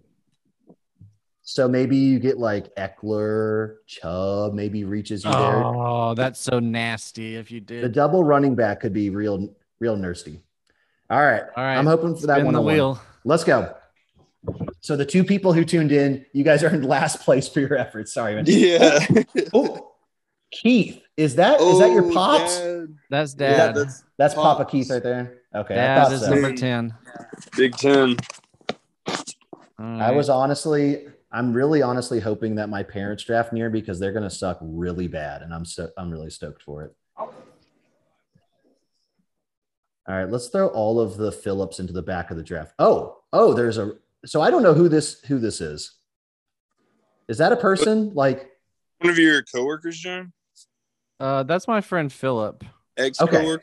[1.49, 5.65] So maybe you get like Ekeler, Chubb, maybe reaches you there.
[5.65, 7.85] Oh, that's so nasty if you did.
[7.85, 10.41] The double running back could be real, real nursty.
[11.09, 11.43] All right.
[11.57, 11.77] All right.
[11.77, 12.55] I'm hoping for that Spin one.
[12.55, 13.01] the wheel.
[13.25, 13.77] Let's go.
[14.81, 17.77] So the two people who tuned in, you guys are in last place for your
[17.77, 18.13] efforts.
[18.13, 18.45] Sorry, man.
[18.49, 19.07] Yeah.
[19.55, 19.93] Oh,
[20.51, 22.59] Keith, is that is that your Oh, pops?
[22.59, 22.89] Dad.
[23.09, 23.75] That's Yeah, dad.
[23.77, 25.43] that's That's Papa Keith right there.
[25.55, 26.31] Okay, I dad thought is so.
[26.31, 26.93] number 10.
[27.57, 28.17] Big Ten.
[29.79, 34.13] All I was honestly, I'm really honestly hoping that my parents draft near because they're
[34.13, 36.95] gonna suck really bad, and I'm so I'm really stoked for it.
[40.09, 42.75] All right, let's throw all of the Phillips into the back of the draft.
[42.79, 43.95] Oh, oh, there's a.
[44.25, 45.97] So I don't know who this who this is.
[47.29, 48.51] Is that a person like?
[49.01, 50.33] One of your coworkers, John?
[51.19, 52.65] Uh, that's my friend Philip.
[52.97, 53.59] Ex Okay.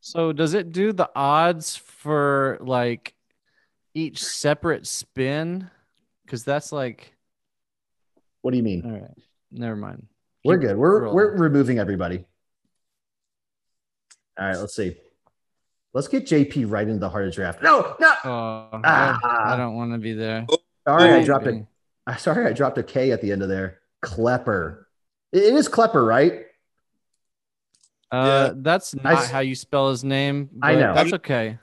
[0.00, 3.14] So does it do the odds for like
[3.94, 5.70] each separate spin?
[6.30, 7.12] Because that's like,
[8.42, 8.82] What do you mean?
[8.84, 9.10] all right,
[9.50, 10.06] never mind.
[10.44, 10.76] We're Keep good.
[10.76, 11.16] We're rolling.
[11.16, 12.24] we're removing everybody.
[14.38, 14.96] All right, let's see.
[15.92, 17.64] Let's get JP right into the heart of draft.
[17.64, 18.12] No, no.
[18.24, 19.18] Oh, Ah.
[19.24, 20.46] I, I don't want to be there.
[20.86, 21.66] Sorry, I Oh, dropped a.
[22.06, 23.80] I sorry, I dropped a K at the end of there.
[24.00, 24.86] Klepper.
[25.32, 26.44] It it is Klepper, right?
[28.12, 30.48] Uh, that's not s- how you spell his name.
[30.62, 30.94] I know.
[30.94, 31.58] That's okay.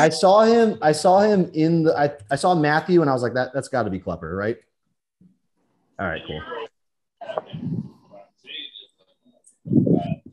[0.00, 0.78] I saw him.
[0.82, 1.96] I saw him in the.
[1.98, 4.56] I, I saw Matthew, and I was like, that that's got to be Klepper, right?
[5.98, 6.42] All right, cool.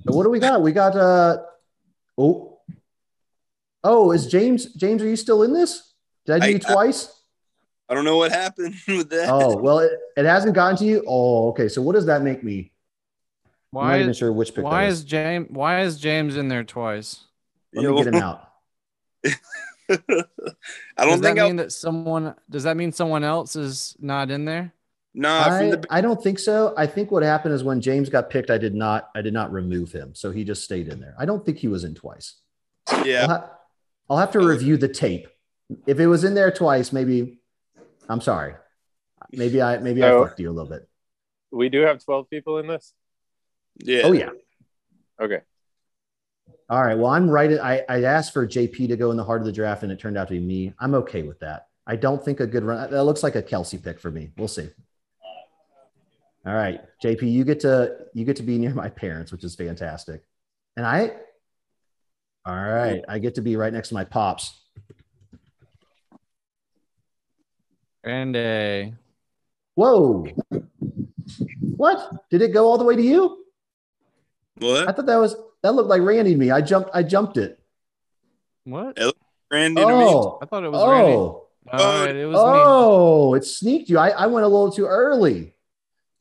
[0.06, 0.62] So what do we got?
[0.62, 0.96] We got.
[0.96, 1.38] uh
[2.18, 2.60] Oh.
[3.84, 4.66] Oh, is James?
[4.76, 5.94] James, are you still in this?
[6.26, 7.10] Did I do I- you twice?
[7.90, 9.30] I don't know what happened with that.
[9.30, 11.04] Oh well, it, it hasn't gotten to you.
[11.08, 11.68] Oh, okay.
[11.68, 12.72] So what does that make me?
[13.72, 14.64] Why I'm Why not even is sure which pick.
[14.64, 17.26] why that is James why is James in there twice?
[17.74, 18.50] Let me get him out.
[19.90, 21.48] I don't think that I'll.
[21.48, 22.36] mean that someone?
[22.50, 24.74] Does that mean someone else is not in there?
[25.16, 26.74] Nah, I, the I don't think so.
[26.76, 29.52] I think what happened is when James got picked, I did not I did not
[29.52, 31.16] remove him, so he just stayed in there.
[31.20, 32.36] I don't think he was in twice.
[32.88, 33.28] I'll, yeah.
[33.28, 33.50] ha-
[34.10, 35.28] I'll have to review the tape.
[35.86, 37.40] If it was in there twice, maybe
[38.10, 38.56] I'm sorry.
[39.32, 40.88] Maybe I maybe So- I fucked you a little bit.
[41.52, 42.94] We do have 12 people in this.
[43.78, 44.02] Yeah.
[44.06, 44.32] Oh yeah.
[45.22, 45.42] Okay.
[46.70, 46.98] All right.
[46.98, 47.60] Well, I'm right.
[47.60, 50.00] I, I asked for JP to go in the heart of the draft, and it
[50.00, 50.74] turned out to be me.
[50.80, 51.68] I'm okay with that.
[51.86, 52.90] I don't think a good run.
[52.90, 54.32] That looks like a Kelsey pick for me.
[54.38, 54.70] We'll see.
[56.46, 59.56] All right, JP, you get to you get to be near my parents, which is
[59.56, 60.24] fantastic.
[60.76, 61.12] And I,
[62.46, 64.60] all right, I get to be right next to my pops.
[68.04, 68.94] And a
[69.76, 70.28] Whoa!
[71.78, 72.30] What?
[72.30, 73.46] Did it go all the way to you?
[74.58, 74.88] What?
[74.88, 76.52] I thought that was that looked like Randy to me.
[76.52, 76.92] I jumped.
[76.94, 77.60] I jumped it.
[78.66, 78.98] what?
[79.52, 79.94] Randy to me.
[79.94, 81.14] Oh, I thought it was Randy.
[81.14, 81.48] oh,
[82.06, 82.42] it was me.
[82.42, 83.34] oh!
[83.36, 83.98] It sneaked you.
[83.98, 85.54] I, I went a little too early.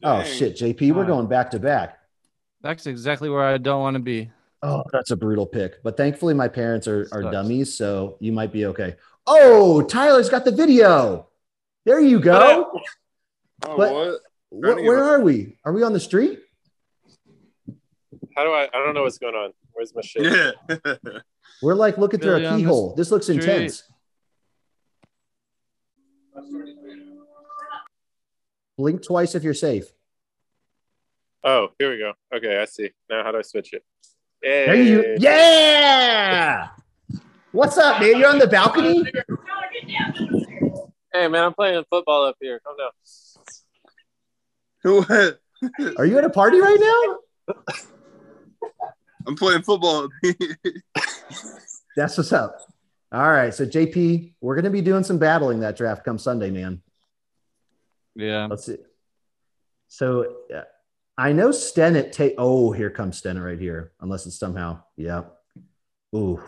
[0.05, 1.99] Oh shit, JP, we're going back to back.
[2.61, 4.31] That's exactly where I don't want to be.
[4.63, 5.83] Oh, that's a brutal pick.
[5.83, 7.33] But thankfully, my parents are, are Sucks.
[7.33, 8.95] dummies, so you might be okay.
[9.27, 11.29] Oh, Tyler's got the video.
[11.85, 12.71] There you go.
[13.65, 14.21] Oh, But- what?
[14.51, 15.57] Wh- where are we?
[15.65, 16.41] Are we on the street?
[18.37, 18.65] How do I?
[18.73, 19.53] I don't know what's going on.
[19.73, 20.25] Where's my shit?
[20.25, 20.95] Yeah.
[21.63, 22.95] We're like looking through Really a on the keyhole.
[22.95, 23.41] This looks street?
[23.41, 23.83] intense.
[28.79, 29.85] Blink twice if you're safe.
[31.45, 32.13] Oh, here we go.
[32.35, 32.91] Okay, I see.
[33.11, 33.85] Now, how do I switch it?
[34.43, 34.67] Hey.
[34.67, 35.17] There you.
[35.19, 36.69] Yeah.
[37.53, 38.19] What's up, man?
[38.19, 39.05] You're on the balcony.
[41.13, 42.61] Hey, man, I'm playing football up here.
[42.65, 42.91] Calm down.
[45.07, 45.39] what?
[45.99, 47.55] Are you at a party right now?
[49.27, 50.09] I'm playing football.
[51.97, 52.59] That's what's up.
[53.13, 53.53] All right.
[53.55, 56.83] So JP, we're gonna be doing some battling that draft come Sunday, man.
[58.15, 58.47] Yeah.
[58.47, 58.79] Let's see.
[59.89, 60.65] So yeah,
[61.19, 62.35] I know Stennett take.
[62.39, 63.93] Oh, here comes Stennett right here.
[64.01, 65.25] Unless it's somehow, yeah.
[66.15, 66.43] Ooh.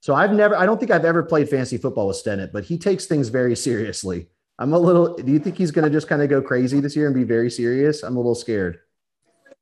[0.00, 0.56] So I've never.
[0.56, 3.54] I don't think I've ever played fantasy football with Stennett, but he takes things very
[3.54, 4.28] seriously.
[4.58, 5.16] I'm a little.
[5.16, 7.24] Do you think he's going to just kind of go crazy this year and be
[7.24, 8.02] very serious?
[8.02, 8.80] I'm a little scared.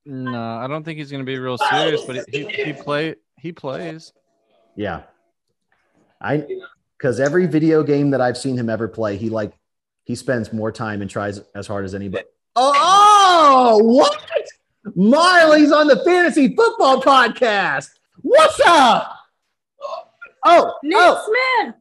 [0.06, 3.16] No, I don't think he's going to be real serious, but he, he, he play
[3.40, 4.12] he plays.
[4.76, 5.02] Yeah.
[6.20, 6.46] I
[6.96, 9.52] because every video game that I've seen him ever play, he like
[10.04, 12.24] he spends more time and tries as hard as anybody.
[12.54, 14.16] Oh, oh what?
[14.94, 17.88] Marley's on the fantasy football podcast.
[18.22, 19.12] What's up?
[20.44, 21.74] Oh, Nick oh, Smith.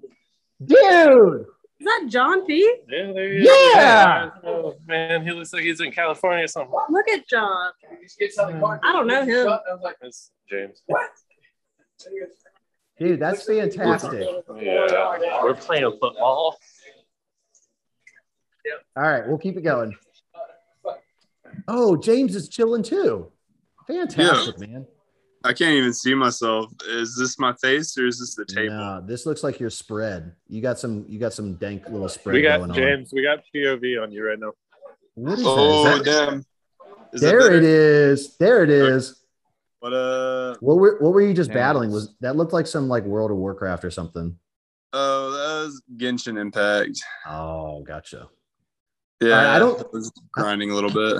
[0.66, 1.46] dude.
[1.80, 2.62] Is that John P?
[2.90, 3.46] Yeah, there he is.
[3.46, 4.30] Yeah.
[4.46, 6.74] Oh, man, he looks like he's in California or something.
[6.90, 7.72] Look at John.
[8.82, 9.60] I don't know him.
[10.02, 10.82] It's James.
[12.98, 14.26] Dude, that's fantastic.
[14.58, 16.58] Yeah, we're playing football.
[18.96, 19.96] All right, we'll keep it going.
[21.68, 23.32] Oh, James is chilling too.
[23.86, 24.88] Fantastic, man.
[25.46, 26.72] I can't even see myself.
[26.88, 28.76] Is this my face or is this the table?
[28.76, 30.34] No, this looks like your spread.
[30.48, 31.06] You got some.
[31.08, 32.76] You got some dank little spread We got going on.
[32.76, 33.12] James.
[33.14, 34.54] We got POV on you right now.
[35.14, 36.00] What is Oh that?
[36.00, 36.46] Is that- damn!
[37.14, 38.36] Is there it is.
[38.38, 39.22] There it is.
[39.80, 41.56] What uh What were what were you just Yes.
[41.56, 41.92] battling?
[41.92, 44.38] Was that looked like some like World of Warcraft or something?
[44.94, 46.98] oh that was Genshin Impact.
[47.28, 48.30] Oh, gotcha.
[49.22, 51.18] Yeah, I don't- was grinding a little bit.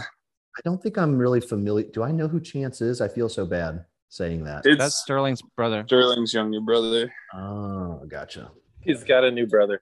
[0.58, 1.86] I don't think I'm really familiar.
[1.92, 3.02] Do I know who Chance is?
[3.02, 4.66] I feel so bad saying that.
[4.66, 5.84] It's That's Sterling's brother.
[5.88, 7.14] Sterling's younger brother.
[7.34, 8.52] Oh, gotcha.
[8.82, 9.82] He's got a new brother.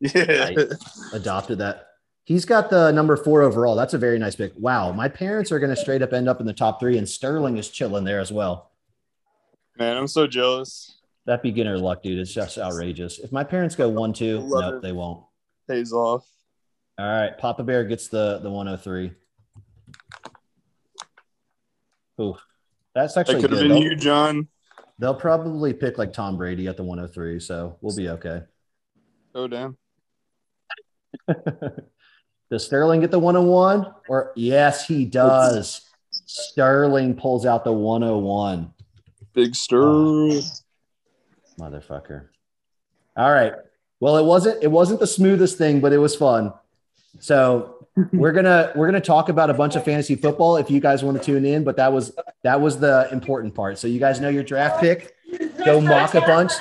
[0.00, 0.48] Yeah.
[0.48, 0.58] Right.
[1.12, 1.86] Adopted that.
[2.24, 3.74] He's got the number four overall.
[3.76, 4.52] That's a very nice pick.
[4.56, 7.08] Wow, my parents are going to straight up end up in the top three, and
[7.08, 8.70] Sterling is chilling there as well.
[9.78, 10.98] Man, I'm so jealous.
[11.26, 13.18] That beginner luck, dude, is just outrageous.
[13.18, 14.82] If my parents go one two, Love no, it.
[14.82, 15.24] they won't.
[15.68, 16.26] Pays off.
[16.98, 19.12] All right, Papa Bear gets the the 103.
[22.20, 22.36] Ooh,
[22.94, 24.48] that's That actually could have been They'll, you, John.
[24.98, 28.42] they'll probably pick like Tom Brady at the 103, so we'll be okay.
[29.34, 29.76] Oh damn.
[32.50, 33.92] does Sterling get the 101?
[34.08, 35.88] Or yes, he does.
[36.10, 38.72] Sterling pulls out the 101.
[39.32, 40.40] Big stir.
[41.58, 42.28] Motherfucker.
[43.16, 43.54] All right.
[44.00, 46.52] Well, it wasn't it wasn't the smoothest thing, but it was fun.
[47.18, 51.04] So we're gonna we're gonna talk about a bunch of fantasy football if you guys
[51.04, 53.78] want to tune in, but that was that was the important part.
[53.78, 55.14] So you guys know your draft pick.
[55.64, 56.52] Go mock a bunch,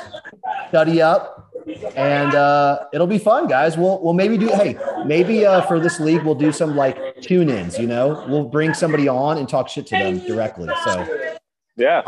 [0.70, 1.54] study up,
[1.96, 3.78] and uh, it'll be fun, guys.
[3.78, 7.50] We'll we'll maybe do hey maybe uh, for this league we'll do some like tune
[7.50, 7.80] ins.
[7.80, 10.70] You know, we'll bring somebody on and talk shit to them directly.
[10.84, 11.38] So
[11.78, 12.02] Yeah.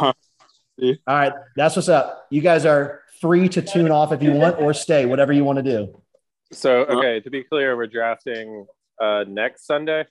[1.08, 2.28] All right, that's what's up.
[2.30, 5.58] You guys are free to tune off if you want or stay, whatever you want
[5.58, 6.02] to do.
[6.54, 8.66] So okay, to be clear, we're drafting
[9.02, 10.06] uh next Sunday.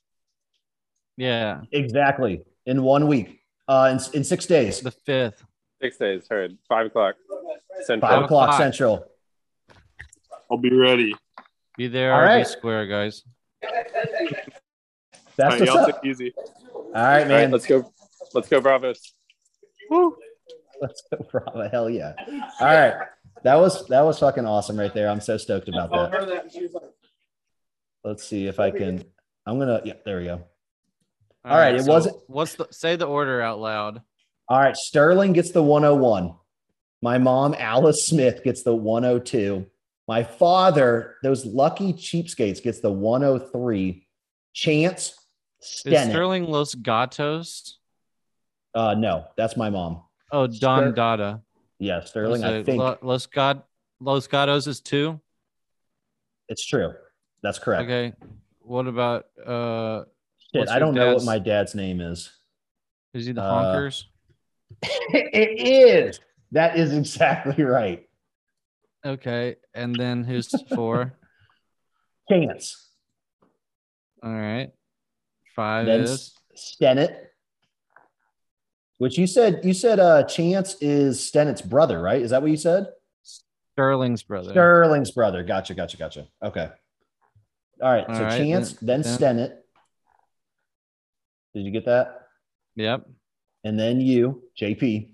[1.16, 2.42] Yeah, Exactly.
[2.66, 3.40] In one week.
[3.68, 4.81] Uh in, in six days.
[4.81, 5.44] the fifth.
[5.81, 6.57] Six days, heard.
[6.68, 7.16] Five o'clock.
[7.85, 8.11] Central.
[8.11, 8.59] Five o'clock o'clock.
[8.61, 9.07] central.
[10.50, 11.14] I'll be ready.
[11.76, 12.38] Be there All or right.
[12.40, 13.22] be square, guys.
[13.62, 13.72] That's
[15.40, 15.87] All right, what's y'all up.
[15.87, 16.35] take it easy.
[16.37, 17.50] All right, All right, man.
[17.50, 17.90] let's go.
[18.35, 19.14] Let's go, Bravos.
[20.81, 21.68] Let's go, Bravo.
[21.70, 22.12] Hell yeah.
[22.61, 22.94] All right.
[23.44, 25.09] That was that was fucking awesome right there.
[25.09, 26.83] I'm so stoked about that.
[28.05, 29.05] Let's see if I can.
[29.46, 29.81] I'm gonna.
[29.85, 30.42] Yeah, there we go.
[31.44, 34.02] All right, it so wasn't- What's the say the order out loud?
[34.48, 34.76] All right.
[34.76, 36.35] Sterling gets the 101.
[37.00, 39.66] My mom, Alice Smith, gets the 102.
[40.07, 44.07] My father, those lucky cheapskates, gets the 103.
[44.52, 45.14] Chance
[45.85, 47.78] Is Sterling Los Gatos?
[48.74, 50.02] Uh, no, that's my mom.
[50.31, 51.42] Oh, Don Ster- Dada.
[51.83, 52.45] Yeah, Sterling.
[52.45, 53.62] I think Los God
[53.99, 55.21] Los Gatos is two.
[56.49, 56.92] it's true.
[57.42, 57.83] That's correct.
[57.83, 58.12] Okay.
[58.61, 60.05] What about uh?
[60.55, 62.31] Shit, I don't know what my dad's name is.
[63.14, 64.05] Is he the Uh, Honkers?
[64.83, 66.21] it is.
[66.53, 68.09] That is exactly right.
[69.05, 71.18] Okay, and then who's four?
[72.31, 72.90] Chance.
[74.23, 74.71] All right.
[75.57, 77.16] Five Then is Stennett.
[79.03, 82.23] Which you said you said uh Chance is Stennett's brother, right?
[82.23, 82.87] Is that what you said?
[83.73, 84.51] Sterling's brother.
[84.53, 85.43] Sterling's brother.
[85.43, 86.29] Gotcha, gotcha, gotcha.
[86.41, 86.71] Okay.
[87.83, 88.09] All right.
[88.09, 89.57] All so right, Chance, then, then- Stennett.
[91.53, 92.29] Did you get that?
[92.77, 93.09] Yep.
[93.65, 95.11] And then you, JP.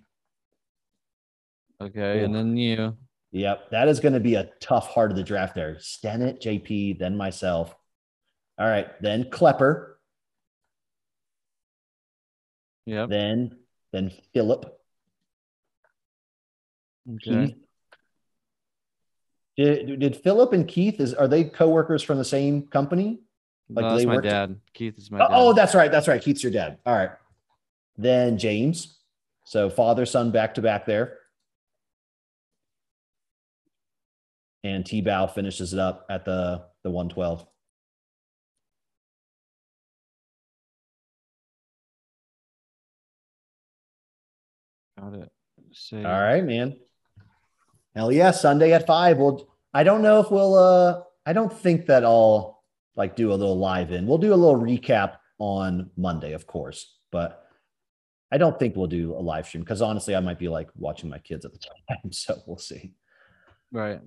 [1.80, 2.94] Okay, and then you.
[3.32, 3.70] Yep.
[3.70, 5.76] That is going to be a tough heart of the draft there.
[5.76, 7.74] Stennett, JP, then myself.
[8.58, 9.00] All right.
[9.00, 9.98] Then Klepper,
[12.84, 13.08] Yep.
[13.08, 13.56] then
[13.92, 14.74] then Philip,
[17.10, 17.46] Okay.
[17.46, 17.56] Keith.
[19.56, 23.20] Did, did Philip and Keith is are they coworkers from the same company?
[23.70, 24.60] Like, no, that's they my work- dad.
[24.74, 25.34] Keith is my Oh, dad.
[25.34, 25.90] oh, that's right.
[25.90, 26.20] That's right.
[26.22, 26.78] Keith's your dad.
[26.86, 27.10] All right.
[27.96, 28.98] Then James.
[29.44, 31.18] So father, son back to back there.
[34.64, 37.46] And T Bow finishes it up at the the 112.
[45.00, 45.30] Got it.
[45.92, 46.76] All right, man.
[47.94, 49.18] Hell yeah, Sunday at five.
[49.18, 52.62] Well, I don't know if we'll uh I don't think that I'll
[52.96, 54.06] like do a little live in.
[54.06, 57.44] We'll do a little recap on Monday, of course, but
[58.30, 61.08] I don't think we'll do a live stream because honestly, I might be like watching
[61.08, 61.98] my kids at the time.
[62.10, 62.92] So we'll see.
[63.72, 64.00] Right.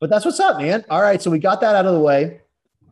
[0.00, 0.84] But that's what's up, man.
[0.90, 2.40] All right, so we got that out of the way.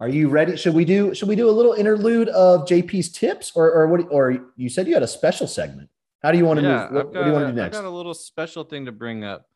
[0.00, 0.56] Are you ready?
[0.56, 4.00] Should we do should we do a little interlude of JP's tips or or what
[4.10, 5.88] or you said you had a special segment.
[6.22, 6.78] How do you want to yeah, move?
[6.78, 7.76] What, I've what got, do you want to do next?
[7.76, 9.46] I've got a little special thing to bring up.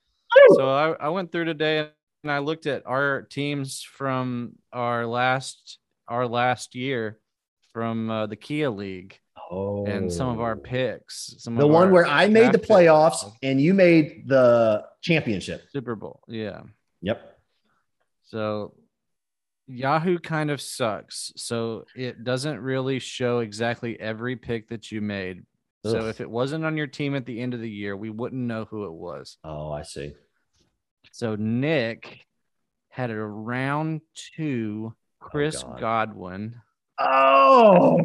[0.55, 1.89] So I, I went through today
[2.23, 7.19] and I looked at our teams from our last our last year
[7.73, 9.87] from uh, the Kia League Oh.
[9.87, 11.35] and some of our picks.
[11.39, 12.69] Some the one where I made the draft picks.
[12.69, 15.69] playoffs and you made the championship.
[15.73, 16.21] Super Bowl.
[16.27, 16.63] Yeah.
[17.03, 17.39] Yep.
[18.25, 18.75] So
[19.69, 21.33] Yahoo kind of sucks.
[21.37, 25.45] So it doesn't really show exactly every pick that you made.
[25.93, 28.43] So if it wasn't on your team at the end of the year, we wouldn't
[28.43, 29.39] know who it was.
[29.45, 30.15] Oh, I see.
[31.13, 32.27] So Nick
[32.89, 34.01] had a round
[34.37, 35.81] two Chris God.
[35.81, 36.57] Godwin.
[36.99, 38.01] Oh.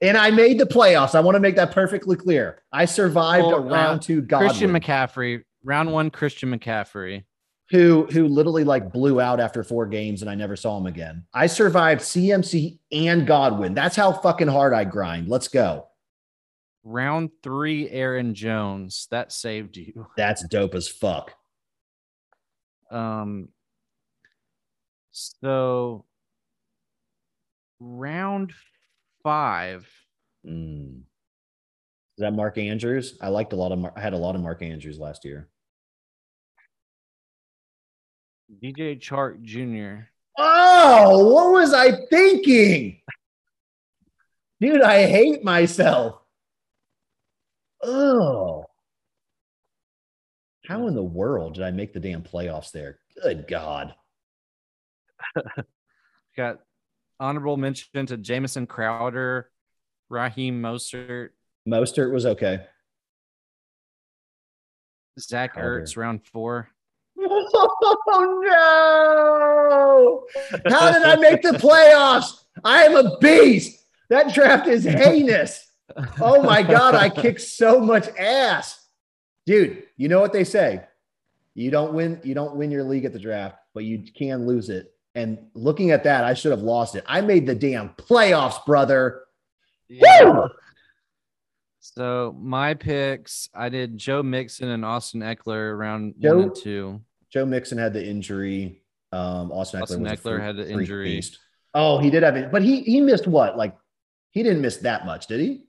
[0.00, 1.14] And I made the playoffs.
[1.14, 2.62] I want to make that perfectly clear.
[2.72, 7.24] I survived Well, a round uh, two Godwin, Christian McCaffrey, round one Christian McCaffrey.
[7.70, 11.24] who who literally like blew out after four games and I never saw him again.
[11.32, 13.74] I survived CMC and Godwin.
[13.74, 15.28] That's how fucking hard I grind.
[15.28, 15.86] Let's go.
[16.88, 19.08] Round three Aaron Jones.
[19.10, 20.06] That saved you.
[20.16, 21.32] That's dope as fuck.
[22.92, 23.48] Um
[25.10, 26.04] so
[27.80, 28.52] round
[29.24, 29.88] five.
[30.46, 30.98] Mm.
[30.98, 33.18] Is that Mark Andrews?
[33.20, 33.80] I liked a lot of.
[33.80, 35.48] Mar- I had a lot of Mark Andrews last year.
[38.62, 40.04] DJ Chark Jr.
[40.38, 43.00] Oh, what was I thinking?
[44.60, 46.20] Dude, I hate myself.
[47.86, 48.64] Oh.
[50.66, 52.98] How in the world did I make the damn playoffs there?
[53.22, 53.94] Good God.
[56.36, 56.58] Got
[57.20, 59.50] honorable mention to Jamison Crowder,
[60.10, 61.30] Raheem Mostert,
[61.66, 62.60] Mostert was okay.
[65.18, 65.82] Zach Crowder.
[65.82, 66.68] Ertz, round four.
[67.18, 68.44] Oh
[70.52, 70.70] no!
[70.70, 72.44] How did I make the playoffs?
[72.62, 73.84] I am a beast.
[74.10, 75.65] That draft is heinous.
[76.20, 78.86] Oh my god, I kicked so much ass.
[79.46, 79.84] dude.
[79.96, 80.84] You know what they say?
[81.54, 82.20] You don't win.
[82.24, 84.92] You don't win your league at the draft, but you can lose it.
[85.14, 87.04] And looking at that, I should have lost it.
[87.06, 89.22] I made the damn playoffs, brother.
[89.88, 90.48] Woo!
[91.80, 97.00] So my picks, I did Joe Mixon and Austin Ekeler around Joe- one and two.
[97.30, 98.82] Joe Mixon had the injury.
[99.12, 101.04] Um, Austin Ekeler, Austin a Ekeler freak- had the injury.
[101.04, 101.38] beast.
[101.74, 103.56] Oh, he did have it, but he he missed what?
[103.56, 103.76] Like
[104.30, 105.65] he didn't miss that much, did he?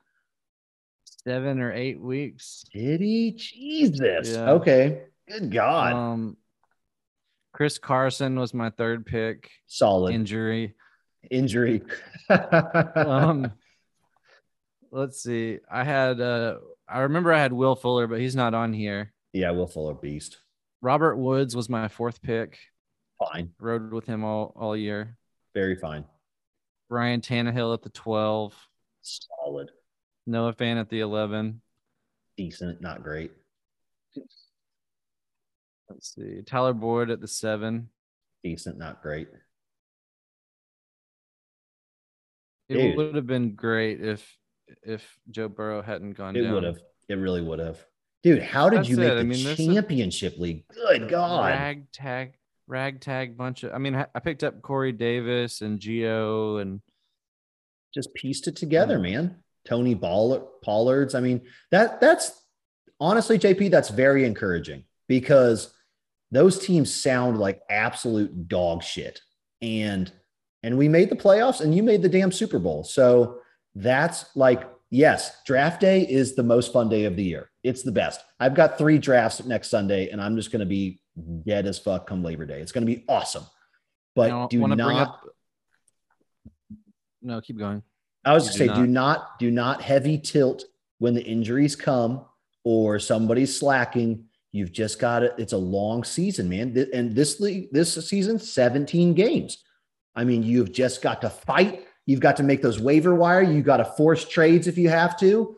[1.27, 2.63] Seven or eight weeks.
[2.73, 3.31] Did he?
[3.33, 4.29] Jesus.
[4.33, 4.51] Yeah.
[4.51, 5.01] Okay.
[5.27, 5.91] Good God.
[5.91, 6.37] Um,
[7.51, 9.51] Chris Carson was my third pick.
[9.67, 10.75] Solid Injury.
[11.29, 11.81] injury.
[12.29, 13.51] Um,
[14.89, 15.59] let's see.
[15.69, 19.11] I had uh, I remember I had Will Fuller, but he's not on here.
[19.33, 20.37] yeah, Will Fuller beast.
[20.81, 22.57] Robert Woods was my fourth pick.
[23.19, 23.51] Fine.
[23.59, 25.17] Rode with him all all year.
[25.53, 26.05] Very fine.
[26.89, 28.53] Ryan Tannehill at the twelve.
[29.01, 29.71] Solid.
[30.27, 31.61] Noah Fant at the eleven.
[32.37, 32.81] Decent.
[32.81, 33.31] Not great.
[35.89, 36.41] Let's see.
[36.45, 37.89] Tyler Boyd at the seven.
[38.43, 38.77] Decent.
[38.77, 39.29] Not great.
[42.69, 42.97] It Dude.
[42.97, 44.37] would have been great if
[44.83, 46.53] if Joe Burrow hadn't gone It down.
[46.53, 46.79] would have.
[47.07, 47.83] It really would have.
[48.23, 49.15] Dude, how did That's you make it.
[49.15, 50.65] the I mean, championship league?
[50.73, 51.45] Good God.
[51.51, 52.33] Ragtag,
[52.67, 53.71] ragtag bunch of.
[53.73, 56.81] I mean, I I picked up Corey Davis and Geo and
[57.93, 59.37] just pieced it together, man.
[59.67, 61.13] Tony Ball- Pollards.
[61.13, 61.41] I mean,
[61.71, 62.31] that that's
[62.99, 65.73] honestly, JP, that's very encouraging because
[66.31, 69.21] those teams sound like absolute dog shit.
[69.61, 70.11] And
[70.63, 72.83] and we made the playoffs and you made the damn Super Bowl.
[72.83, 73.39] So
[73.75, 77.51] that's like, yes, draft day is the most fun day of the year.
[77.63, 78.21] It's the best.
[78.39, 81.01] I've got three drafts next Sunday, and I'm just gonna be
[81.45, 82.61] dead as fuck come Labor Day.
[82.61, 83.43] It's gonna be awesome.
[84.15, 85.21] But do not bring up.
[87.21, 87.83] No, keep going.
[88.27, 90.65] I was gonna do say, do not do not heavy tilt
[90.99, 92.25] when the injuries come
[92.63, 94.25] or somebody's slacking.
[94.51, 95.35] You've just got it.
[95.37, 96.75] It's a long season, man.
[96.93, 99.63] And this league, this season, 17 games.
[100.15, 101.85] I mean, you've just got to fight.
[102.05, 103.43] You've got to make those waiver wire.
[103.43, 105.57] You got to force trades if you have to.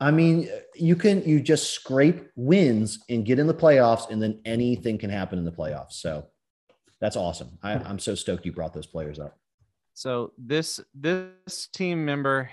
[0.00, 4.40] I mean, you can you just scrape wins and get in the playoffs, and then
[4.44, 5.94] anything can happen in the playoffs.
[5.94, 6.26] So
[7.00, 7.58] that's awesome.
[7.62, 9.38] I, I'm so stoked you brought those players up.
[9.98, 12.48] So this this team member,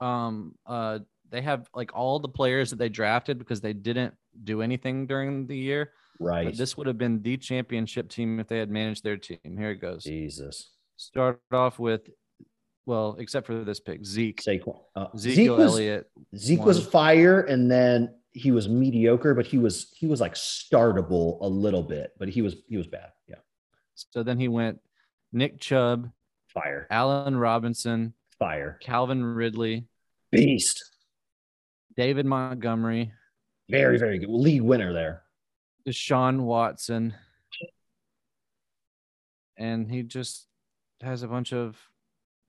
[0.00, 0.98] um, uh,
[1.30, 5.46] they have like all the players that they drafted because they didn't do anything during
[5.46, 5.92] the year.
[6.18, 6.46] Right.
[6.46, 9.38] But this would have been the championship team if they had managed their team.
[9.44, 10.02] Here it goes.
[10.02, 10.72] Jesus.
[10.96, 12.00] Start off with,
[12.84, 14.80] well, except for this pick, Zeke, Saquon.
[14.96, 16.10] Uh, Zeke was, Elliott.
[16.36, 21.38] Zeke was fire, and then he was mediocre, but he was he was like startable
[21.42, 23.12] a little bit, but he was he was bad.
[23.28, 23.36] Yeah,
[23.94, 24.80] So then he went
[25.32, 26.10] Nick Chubb,
[26.48, 29.86] fire, Allen Robinson, fire, Calvin Ridley,
[30.32, 30.82] beast,
[31.96, 33.12] David Montgomery,
[33.68, 35.22] very very good league winner there.
[35.86, 37.14] Deshaun Watson,
[39.56, 40.46] and he just
[41.00, 41.76] has a bunch of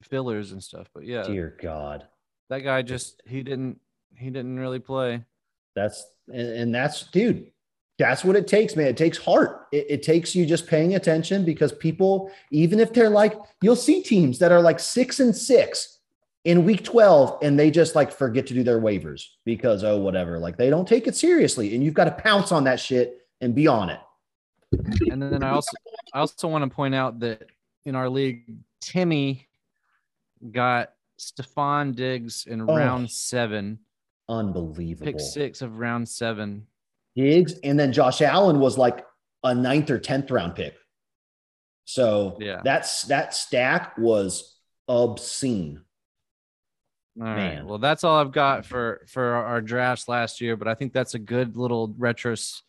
[0.04, 0.88] fillers and stuff.
[0.93, 2.06] But yeah, Dear God,
[2.50, 3.80] that guy just he didn't
[4.16, 5.24] he didn't really play.
[5.76, 7.52] that's and, and that's dude.
[8.00, 8.88] That's what it takes, man.
[8.88, 9.68] It takes heart.
[9.74, 14.02] It, it takes you just paying attention because people, even if they're like, you'll see
[14.02, 16.00] teams that are like six and six
[16.45, 20.39] in week 12 and they just like forget to do their waivers because, oh, whatever.
[20.39, 21.76] Like they don't take it seriously.
[21.76, 24.00] And you've got to pounce on that shit and be on it.
[25.12, 25.72] And then I also
[26.14, 27.50] I also want to point out that
[27.86, 28.45] in our league,
[28.82, 29.47] Timmy
[30.52, 32.76] got Stefon Diggs in Oh.
[32.78, 33.80] round seven,
[34.30, 35.06] Unbelievable.
[35.12, 36.66] pick six of round seven.
[37.63, 39.05] And then Josh Allen was like
[39.43, 40.76] a ninth or tenth round pick.
[41.86, 42.61] So Yeah.
[42.63, 44.57] that's that stack was
[44.88, 45.82] obscene.
[47.20, 47.36] All right.
[47.36, 47.67] Man.
[47.67, 51.15] Well, that's all I've got for for our, drafts last year, but I think that's
[51.15, 52.61] a good little retros.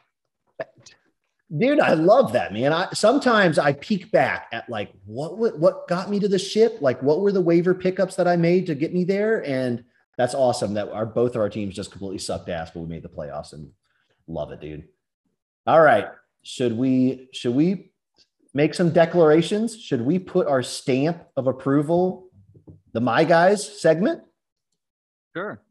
[1.57, 2.73] Dude, I love that, man.
[2.73, 7.03] I sometimes I peek back at like what what got me to the ship, like
[7.03, 9.85] what were the waiver pickups that I made to get me there, and
[10.17, 13.03] that's awesome that our both of our teams just completely sucked ass, but we made
[13.03, 13.71] the playoffs and
[14.31, 14.89] love it, dude.
[15.67, 16.09] All right,
[16.43, 17.91] should we should we
[18.55, 19.79] make some declarations?
[19.79, 22.29] Should we put our stamp of approval,
[22.93, 24.23] the my guys segment?
[25.37, 25.63] Sure.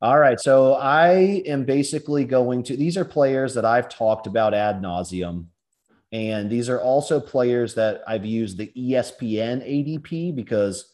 [0.00, 0.38] All right.
[0.40, 5.46] So I am basically going to, these are players that I've talked about ad nauseum.
[6.12, 10.93] And these are also players that I've used the ESPN ADP because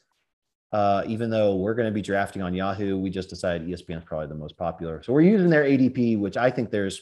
[0.73, 4.05] uh, even though we're going to be drafting on Yahoo, we just decided ESPN is
[4.05, 5.03] probably the most popular.
[5.03, 7.01] So we're using their ADP, which I think there's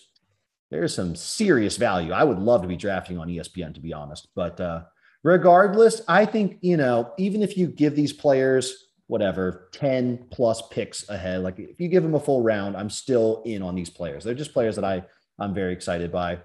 [0.70, 2.12] there's some serious value.
[2.12, 4.28] I would love to be drafting on ESPN, to be honest.
[4.34, 4.84] But uh,
[5.22, 11.08] regardless, I think you know even if you give these players whatever 10 plus picks
[11.08, 11.40] ahead.
[11.40, 14.22] Like if you give them a full round, I'm still in on these players.
[14.22, 15.02] They're just players that I
[15.38, 16.38] I'm very excited by.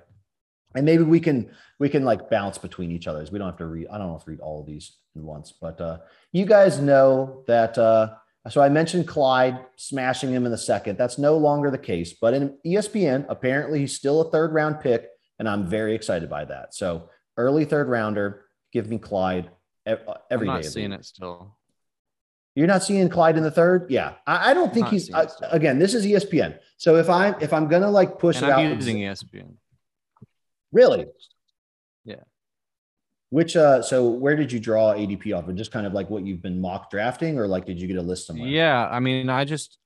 [0.76, 3.32] And maybe we can we can like bounce between each other's.
[3.32, 3.88] We don't have to read.
[3.92, 6.00] I don't have to read all of these in once, but uh,
[6.32, 7.78] you guys know that.
[7.78, 8.16] Uh,
[8.50, 10.98] so I mentioned Clyde smashing him in the second.
[10.98, 12.14] That's no longer the case.
[12.14, 15.08] But in ESPN, apparently he's still a third round pick,
[15.40, 16.74] and I'm very excited by that.
[16.74, 19.50] So early third rounder, give me Clyde
[19.86, 20.68] every I'm not day.
[20.68, 21.56] seeing it still.
[22.56, 23.90] You're not seeing Clyde in the third?
[23.90, 25.12] Yeah, I, I don't think he's.
[25.12, 26.58] I, again, this is ESPN.
[26.78, 29.54] So if I'm if I'm gonna like push And it out, I'm using E ESPN.
[30.74, 31.06] Really,
[32.04, 32.24] Yeah.
[33.30, 35.56] Which uh, so where did you draw ADP off of?
[35.56, 38.02] Just kind of like what you've been mock drafting, or like did you get a
[38.02, 38.48] list somewhere?
[38.48, 39.80] Yeah, I mean, I just,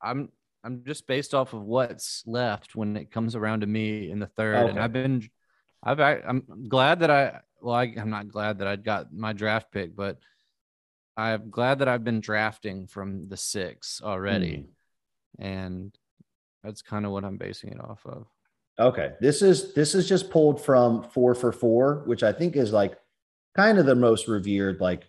[0.00, 0.30] I'm,
[0.62, 4.26] I'm just based off of what's left when it comes around to me in the
[4.28, 5.28] third, and I've been,
[5.82, 9.32] I've, I, I'm glad that I, well, I, I'm not glad that I got my
[9.32, 10.18] draft pick, but
[11.16, 14.66] I'm glad that I've been drafting from the six already,
[15.40, 15.96] and
[16.62, 18.26] that's kind of what I'm basing it off of.
[18.78, 22.72] Okay, this is this is just pulled from four for four, which I think is
[22.72, 22.98] like
[23.56, 25.08] kind of the most revered like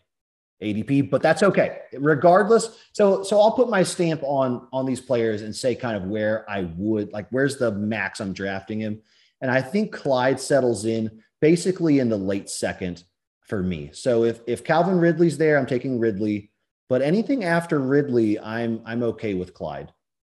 [0.64, 1.80] ADP, but that's okay.
[1.94, 6.10] Regardless, so so I'll put my stamp on on these players and say kind of
[6.10, 9.02] where I would like where's the max I'm drafting him,
[9.42, 13.04] and I think Clyde settles in basically in the late second
[13.42, 13.90] for me.
[13.94, 16.52] So if if Calvin Ridley's there, I'm taking Ridley,
[16.88, 19.92] but anything after Ridley, I'm I'm okay with Clyde.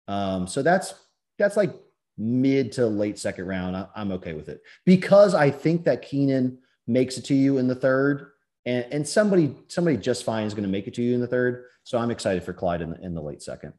[0.07, 0.93] Um, so that's
[1.39, 1.73] that's like
[2.17, 3.75] mid to late second round.
[3.75, 7.67] I, I'm okay with it because I think that Keenan makes it to you in
[7.67, 8.31] the third,
[8.65, 11.27] and and somebody somebody just fine is going to make it to you in the
[11.27, 11.65] third.
[11.83, 13.73] So I'm excited for Clyde in the, in the late second.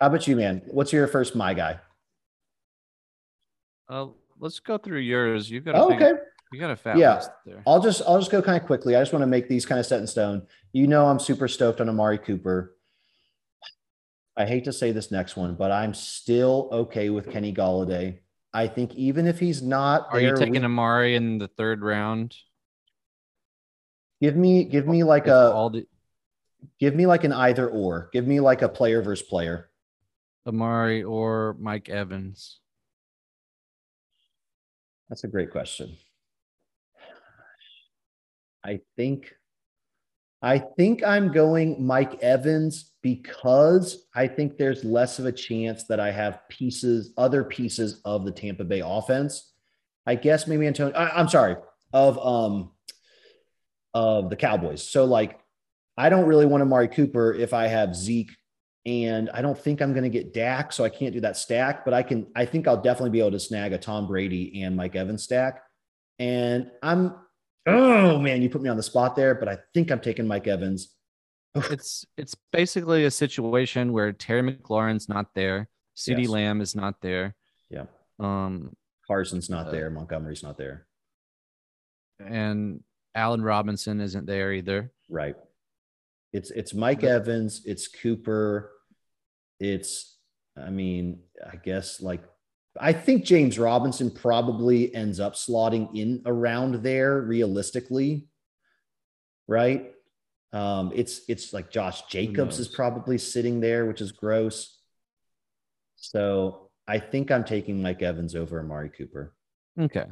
[0.00, 0.62] How about you, man?
[0.66, 1.80] What's your first my guy?
[3.88, 4.06] Uh,
[4.38, 5.50] let's go through yours.
[5.50, 6.12] You've got a Oh, okay.
[6.52, 7.22] you got a fat Yeah.
[7.66, 8.96] I'll just I'll just go kind of quickly.
[8.96, 10.46] I just want to make these kind of set in stone.
[10.72, 12.75] You know, I'm super stoked on Amari Cooper.
[14.36, 18.18] I hate to say this next one, but I'm still okay with Kenny Golladay.
[18.52, 22.34] I think even if he's not, Are you taking week- Amari in the third round?
[24.20, 25.86] Give me give me like a all the
[26.80, 28.08] give me like an either or.
[28.12, 29.70] Give me like a player versus player.
[30.46, 32.60] Amari or Mike Evans.
[35.08, 35.96] That's a great question.
[38.64, 39.34] I think
[40.42, 46.00] I think I'm going Mike Evans because I think there's less of a chance that
[46.00, 49.52] I have pieces, other pieces of the Tampa Bay offense.
[50.08, 50.92] I guess maybe Antonio.
[50.92, 51.54] I, I'm sorry
[51.92, 52.72] of um
[53.94, 54.82] of the Cowboys.
[54.82, 55.38] So like,
[55.96, 58.32] I don't really want Amari Cooper if I have Zeke,
[58.84, 61.84] and I don't think I'm going to get Dak, so I can't do that stack.
[61.84, 62.26] But I can.
[62.34, 65.62] I think I'll definitely be able to snag a Tom Brady and Mike Evans stack.
[66.18, 67.14] And I'm.
[67.68, 70.48] Oh man, you put me on the spot there, but I think I'm taking Mike
[70.48, 70.95] Evans.
[71.70, 76.28] It's it's basically a situation where Terry McLaurin's not there, CeeDee Yes.
[76.28, 77.34] Lamb is not there.
[77.70, 77.86] Yeah.
[78.18, 78.74] Um
[79.06, 79.90] Carson's not Uh, there.
[79.90, 80.86] Montgomery's not there.
[82.18, 82.82] and
[83.14, 84.92] Allen Robinson isn't there either.
[85.08, 85.36] Right.
[86.32, 87.62] It's it's Mike But- Evans.
[87.64, 88.72] It's Cooper.
[89.60, 90.18] It's
[90.56, 92.22] I mean I guess like
[92.78, 98.28] I think James Robinson probably ends up slotting in around there realistically.
[99.48, 99.92] Right.
[100.52, 104.78] Um, it's it's like Josh Jacobs is probably sitting there, which is gross.
[105.96, 109.34] So I think I'm taking Mike Evans over Amari Cooper.
[109.78, 110.06] Okay.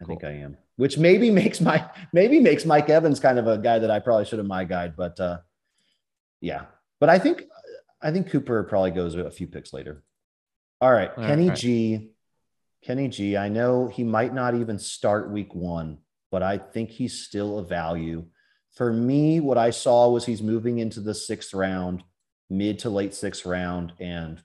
[0.00, 3.58] I think I am, which maybe makes my maybe makes Mike Evans kind of a
[3.58, 5.38] guy that I probably should have my guide, but uh,
[6.40, 6.66] yeah.
[7.00, 7.44] But I think
[8.00, 10.02] I think Cooper probably goes a few picks later.
[10.80, 11.58] All right, All Kenny right.
[11.58, 12.10] G,
[12.84, 13.36] Kenny G.
[13.36, 15.98] I know he might not even start week one,
[16.30, 18.26] but I think he's still a value.
[18.78, 22.04] For me, what I saw was he's moving into the sixth round,
[22.48, 24.40] mid to late sixth round, and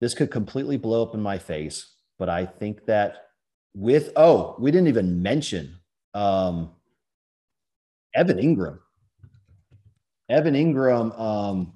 [0.00, 1.94] this could completely blow up in my face.
[2.18, 3.28] But I think that
[3.72, 5.76] with oh, we didn't even mention
[6.12, 6.72] um
[8.16, 8.80] Evan Engram.
[10.28, 11.74] Evan Engram, um,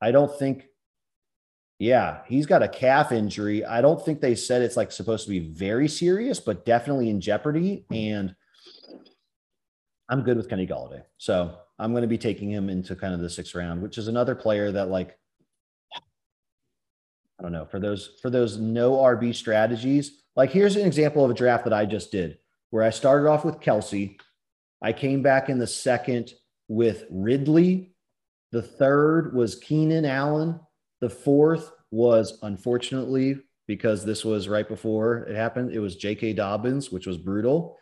[0.00, 0.64] I don't think,
[1.78, 3.66] yeah, he's got a calf injury.
[3.66, 7.20] I don't think they said it's like supposed to be very serious, but definitely in
[7.20, 7.84] jeopardy.
[7.90, 8.34] And
[10.08, 11.02] I'm good with Kenny Golladay.
[11.18, 14.08] So I'm going to be taking him into kind of the sixth round, which is
[14.08, 15.16] another player that like
[17.38, 20.22] I don't know for those for those no RB strategies.
[20.36, 22.38] Like here's an example of a draft that I just did
[22.70, 24.16] where I started off with Kelce.
[24.82, 26.32] I came back in the second
[26.68, 27.94] with Ridley.
[28.52, 30.60] The third was Keenan Allen.
[31.00, 35.72] The fourth was unfortunately because this was right before it happened.
[35.72, 36.34] It was J.K.
[36.34, 37.78] Dobbins, which was brutal.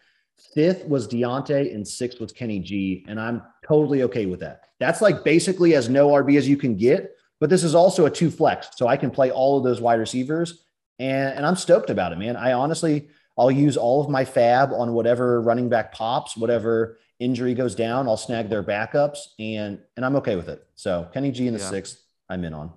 [0.55, 3.05] Fifth was Diontae, and sixth was Kenny G.
[3.09, 4.63] And I'm totally okay with that.
[4.79, 8.11] That's like basically as no RB as you can get, but this is also a
[8.11, 8.69] two flex.
[8.77, 10.65] So I can play all of those wide receivers
[10.99, 12.37] and, and I'm stoked about it, man.
[12.37, 13.09] I honestly,
[13.39, 18.09] I'll use all of my FAAB on whatever running back pops, whatever injury goes down.
[18.09, 20.67] I'll snag their backups and, and I'm okay with it.
[20.75, 21.71] So Kenny G in the Yeah.
[21.71, 22.73] sixth, I'm in on.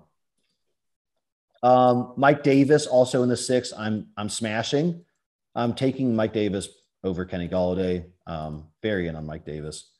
[1.62, 3.72] Um, Mike Davis also in the sixth.
[3.76, 5.04] I'm, I'm smashing.
[5.54, 6.68] I'm taking Mike Davis
[7.04, 8.06] over Kenny Golladay.
[8.26, 9.90] Um, very in on Mike Davis.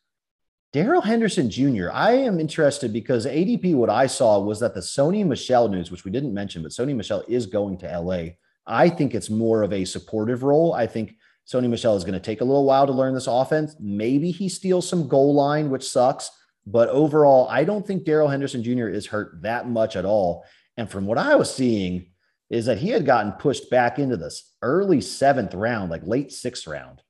[0.73, 1.89] Darrell Henderson Jr.
[1.93, 6.05] I am interested because ADP, what I saw was that the Sony Michel news, which
[6.05, 8.33] we didn't mention, but Sony Michel is going to LA.
[8.67, 10.75] I think it's more of a supportive role.
[10.75, 11.15] I think
[11.47, 13.77] Sony Michel is going to take a little while to learn this offense.
[13.81, 16.31] Maybe he steals some goal line, which sucks.
[16.67, 18.89] But overall, I don't think Darrell Henderson Jr.
[18.89, 20.45] is hurt that much at all.
[20.77, 22.11] And from what I was seeing,
[22.51, 26.67] is that he had gotten pushed back into this early seventh round, like late sixth
[26.67, 27.03] round.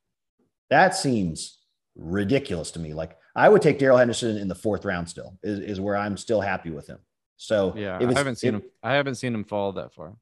[0.70, 1.58] That seems
[1.94, 2.94] ridiculous to me.
[2.94, 6.16] Like I would take Darrell Henderson in the fourth round still, is, is where I'm
[6.16, 6.98] still happy with him.
[7.36, 8.70] So Yeah, I haven't seen if- him.
[8.82, 10.14] I haven't seen him fall that far.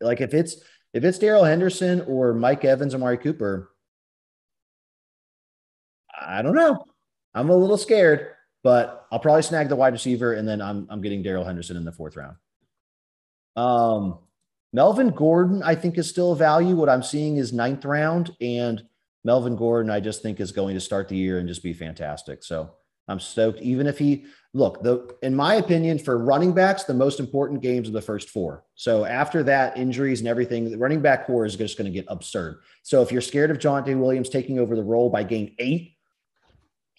[0.00, 0.56] like if it's
[0.92, 3.70] if it's Darrell Henderson or Mike Evans, Amari Cooper,
[6.20, 6.84] I don't know.
[7.34, 8.30] I'm a little scared,
[8.64, 11.84] but I'll probably snag the wide receiver, and then I'm I'm getting Darrell Henderson in
[11.84, 12.36] the fourth round.
[13.56, 14.18] Um,
[14.72, 16.76] Melvin Gordon, I think, is still a value.
[16.76, 18.82] What I'm seeing is ninth round, and
[19.24, 22.42] Melvin Gordon, I just think is going to start the year and just be fantastic.
[22.44, 22.70] So
[23.08, 23.60] I'm stoked.
[23.60, 27.88] Even if he look, the in my opinion, for running backs, the most important games
[27.88, 28.64] are the first four.
[28.76, 32.06] So after that, injuries and everything, the running back core is just going to get
[32.08, 32.60] absurd.
[32.82, 35.96] So if you're scared of Jonte Williams taking over the role by game eight,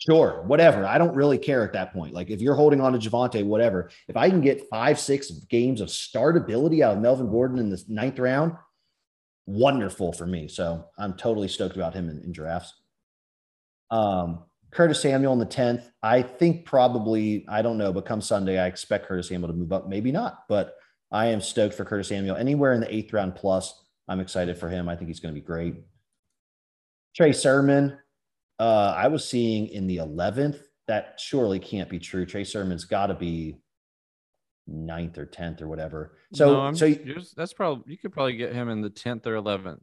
[0.06, 0.86] sure, whatever.
[0.86, 2.14] I don't really care at that point.
[2.14, 3.92] Like if you're holding on to Javonte, whatever.
[4.08, 7.84] If I can get five, six games of startability out of Melvin Gordon in the
[7.88, 8.54] ninth round,
[9.46, 10.48] wonderful for me.
[10.48, 12.74] So I'm totally stoked about him in, in drafts.
[13.92, 15.84] Um, Curtis Samuel in the 10th.
[16.02, 19.74] I think probably, I don't know, but come Sunday, I expect Curtis Samuel to move
[19.74, 19.88] up.
[19.88, 20.76] Maybe not, but
[21.12, 22.38] I am stoked for Curtis Samuel.
[22.38, 24.88] Anywhere in the eighth round plus, I'm excited for him.
[24.88, 25.76] I think he's going to be great.
[27.16, 27.98] Trey Sermon,
[28.62, 30.60] uh, I was seeing in the 11th.
[30.88, 32.26] That surely can't be true.
[32.26, 33.58] Trey Sermon's got to be
[34.68, 36.14] ninth or 10th or whatever.
[36.34, 39.36] So, No, so you're- that's probably you could probably get him in the tenth or
[39.36, 39.82] eleventh.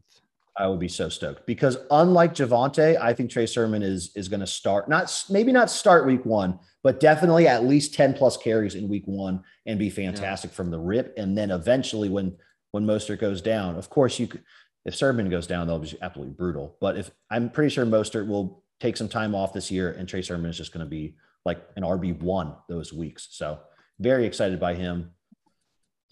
[0.57, 4.41] I would be so stoked because unlike Javonte, I think Trey Sermon is is going
[4.41, 8.75] to start not maybe not start week one, but definitely at least 10 plus carries
[8.75, 11.15] in week one and be fantastic from the rip.
[11.17, 12.37] And then eventually when
[12.73, 14.43] when Mostert goes down, of course you could
[14.85, 16.77] if Sermon goes down, they'll be absolutely brutal.
[16.81, 20.23] But if I'm pretty sure Mostert will take some time off this year and Trey
[20.23, 23.29] Sermon is just going to be like an RB one those weeks.
[23.31, 23.59] So
[23.99, 25.13] very excited by him.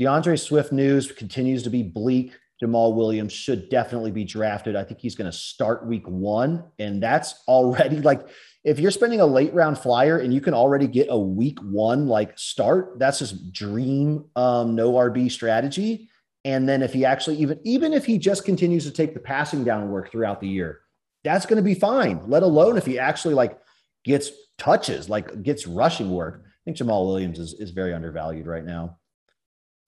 [0.01, 2.33] DeAndre Swift news continues to be bleak.
[2.63, 4.77] Jamaal Williams should definitely be drafted.
[4.77, 6.65] I think he's going to start week one.
[6.79, 8.27] And that's already like,
[8.65, 12.07] if you're spending a late round flyer and you can already get a week one
[12.09, 16.09] like start, that's just dream um, no RB strategy.
[16.45, 19.65] And then if he actually even even if he just continues to take the passing
[19.65, 20.81] down work throughout the year,
[21.27, 22.21] that's going to be fine.
[22.29, 23.59] Let alone if he actually like
[24.05, 26.45] gets touches, like gets rushing work.
[26.45, 28.99] I think Jamaal Williams is, is very undervalued right now.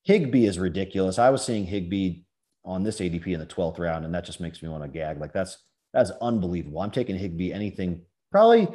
[0.03, 1.19] Higbee is ridiculous.
[1.19, 2.23] I was seeing Higbee
[2.65, 5.21] on this ADP in the 12th round, and that just makes me want to gag.
[5.21, 5.59] Like that's
[5.93, 6.81] that's unbelievable.
[6.81, 8.69] I'm taking Higbee anything probably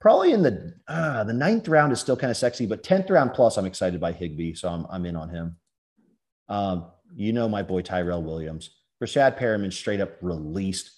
[0.00, 3.34] probably in the uh, the ninth round is still kind of sexy, but 10th round
[3.34, 5.56] plus, I'm excited by Higbee, so I'm I'm in on him.
[6.48, 8.70] Um, you know my boy Tyrell Williams.
[9.00, 10.90] Breshad Perriman straight up released.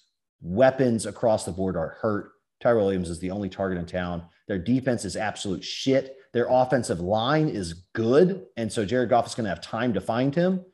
[0.43, 2.31] Weapons across the board are hurt.
[2.61, 4.23] Tyrell Williams is the only target in town.
[4.47, 6.17] Their defense is absolute shit.
[6.33, 8.45] Their offensive line is good.
[8.57, 10.65] And so Jared Goff is going to have time to find him.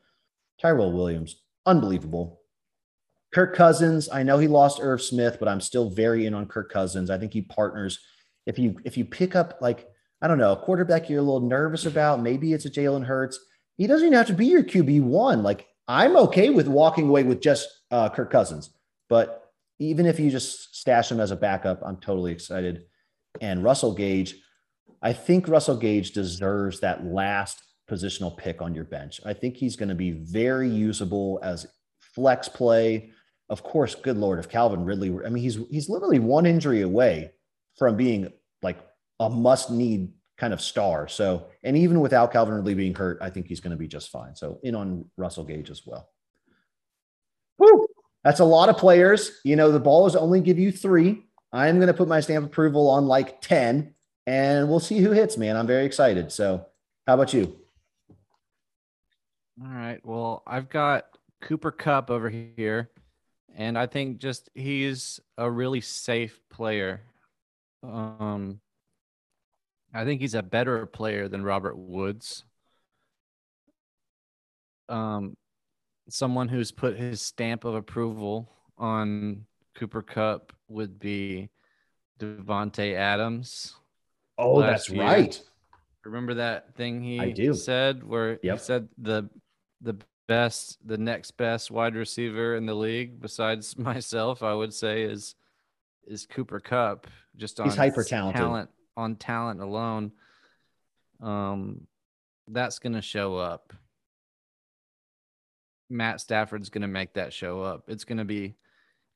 [0.60, 2.40] Tyrell Williams, unbelievable.
[3.32, 6.72] Kirk Cousins, I know he lost Irv Smith, but I'm still very in on Kirk
[6.72, 7.10] Cousins.
[7.10, 8.00] I think he partners.
[8.46, 9.86] If you if you pick up like
[10.20, 13.38] I don't know a quarterback you're a little nervous about, maybe it's a Jalen Hurts.
[13.76, 15.42] He doesn't even have to be your QB one.
[15.44, 18.70] Like I'm okay with walking away with just uh, Kirk Cousins,
[19.08, 19.49] but
[19.80, 22.84] even if you just stash him as a backup, I'm totally excited.
[23.40, 24.36] And Russell Gage,
[25.02, 29.20] I think Russell Gage deserves that last positional pick on your bench.
[29.24, 31.66] I think he's going to be very usable as
[32.14, 33.10] flex play.
[33.48, 37.32] Of course, good lord, if Calvin Ridley, I mean, he's he's literally one injury away
[37.76, 38.28] from being
[38.62, 38.78] like
[39.18, 41.08] a must-need kind of star.
[41.08, 44.10] So, and even without Calvin Ridley being hurt, I think he's going to be just
[44.10, 44.36] fine.
[44.36, 46.10] So, in on Russell Gage as well.
[47.58, 47.86] Woo!
[48.24, 49.40] That's a lot of players.
[49.44, 51.24] You know, the ballers only give you three.
[51.52, 53.94] I'm going to put my stamp approval on like 10
[54.26, 55.56] and we'll see who hits, man.
[55.56, 56.30] I'm very excited.
[56.30, 56.66] So,
[57.06, 57.58] how about you?
[59.62, 59.98] All right.
[60.04, 61.06] Well, I've got
[61.40, 62.90] Cooper Kupp over here,
[63.54, 67.02] and I think just he's a really safe player.
[67.82, 68.60] Um,
[69.92, 72.44] I think he's a better player than Robert Woods.
[74.88, 75.36] Um,
[76.10, 79.44] someone who's put his stamp of approval on
[79.74, 81.48] Cooper Kupp would be
[82.18, 83.74] Davante Adams.
[84.38, 85.02] Oh, that's year.
[85.02, 85.42] right.
[86.04, 88.58] Remember that thing he said where Yep.
[88.58, 89.28] he said the
[89.82, 89.96] the
[90.28, 95.34] best, the next best wide receiver in the league besides myself, I would say is
[96.06, 97.06] is Cooper Kupp.
[97.36, 98.40] Just on He's hyper-talented.
[98.40, 100.12] talent on talent alone.
[101.20, 101.86] Um,
[102.48, 103.72] that's gonna show up.
[105.90, 107.84] Matt Stafford's gonna make that show up.
[107.88, 108.54] It's gonna be.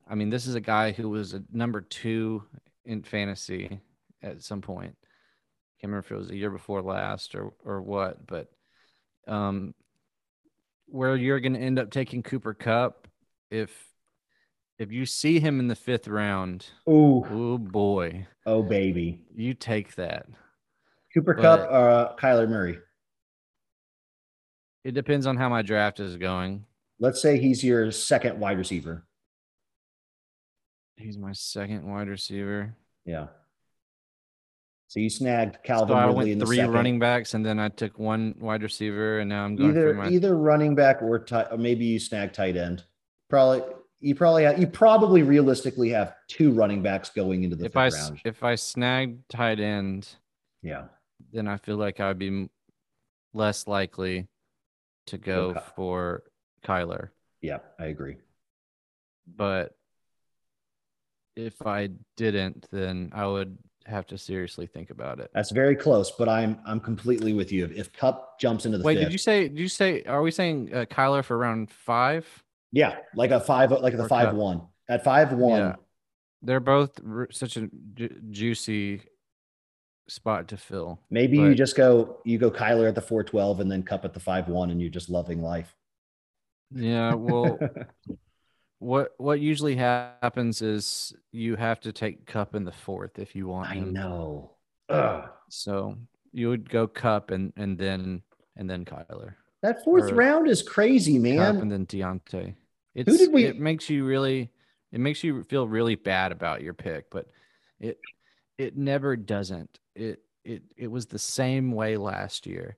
[0.07, 2.43] I mean, this is a guy who was a number two
[2.83, 3.79] in fantasy
[4.21, 4.95] at some point.
[5.81, 8.51] Can't remember if it was the year before last or or what, but
[9.27, 9.73] um,
[10.87, 13.07] where you're going to end up taking Cooper Kupp
[13.49, 13.71] if
[14.77, 16.67] if you see him in the fifth round.
[16.87, 19.21] Ooh, Oh boy, oh baby.
[19.33, 20.27] you take that.
[21.13, 22.77] Cooper But- Kupp or uh, Kyler Murray.
[24.85, 26.63] It depends on how my draft is going.
[26.99, 29.03] Let's say he's your second wide receiver.
[30.95, 32.75] He's my second wide receiver.
[33.03, 33.27] Yeah.
[34.87, 36.71] So you snagged So Calvin I Ridley in went the three second.
[36.71, 40.07] running backs, and then I took one wide receiver, and now I'm going either my.
[40.07, 42.83] either running back or, tight, or maybe you snag tight end.
[43.27, 43.63] Probably
[44.01, 47.89] you probably have, you probably realistically have two running backs going into the if I
[47.89, 48.21] round.
[48.23, 50.07] if I snagged tight end,
[50.61, 50.83] yeah.
[51.33, 52.47] then I feel like I would be
[53.33, 54.27] less likely
[55.07, 56.23] to go Ky- for
[56.65, 57.09] Kyler.
[57.41, 58.17] Yeah, I agree.
[59.27, 59.75] But
[61.35, 65.29] if I didn't, then I would have to seriously think about it.
[65.33, 67.65] That's very close, but I'm I'm completely with you.
[67.65, 69.47] If, if Kupp jumps into the Wait, fifth, did you say?
[69.47, 70.03] Did you say?
[70.03, 72.25] Are we saying uh, Kyler for round five?
[72.71, 74.35] yeah, like a five, like the five Kupp.
[74.35, 75.59] one at five one.
[75.59, 75.75] Yeah.
[76.41, 79.01] They're both r- such a ju- juicy
[80.07, 80.99] spot to fill.
[81.09, 84.13] Maybe you just go you go Kyler at the four twelve and then Kupp at
[84.13, 85.75] the five one, and you're just loving life.
[86.71, 87.13] Yeah.
[87.15, 87.59] Well,
[88.79, 93.47] what what usually happens is you have to take Kupp in the fourth if you
[93.47, 93.93] want I him.
[93.93, 94.51] know.
[94.89, 95.29] Ugh.
[95.49, 95.97] So
[96.31, 98.21] you would go Kupp and and then
[98.55, 99.35] and then Kyler.
[99.61, 101.57] That fourth Or round is crazy, Kupp man.
[101.57, 102.55] and then Diontae.
[102.93, 104.51] It's, did we- It makes you really.
[104.91, 107.27] It makes you feel really bad about your pick, but
[107.81, 107.99] it
[108.57, 109.79] it never doesn't.
[109.95, 112.77] It it it was the same way last year.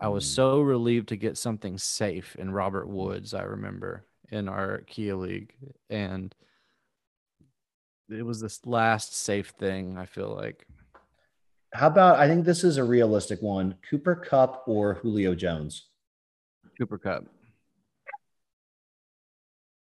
[0.00, 0.34] I was Mm.
[0.34, 3.34] so relieved to get something safe in Robert Woods.
[3.34, 5.54] I remember in our Kia League,
[5.90, 6.34] and
[8.08, 9.96] it was this last safe thing.
[9.98, 10.66] I feel like
[11.74, 15.88] How about I think this is a realistic one: Cooper Kupp or Julio Jones.
[16.78, 17.24] Cooper Kupp.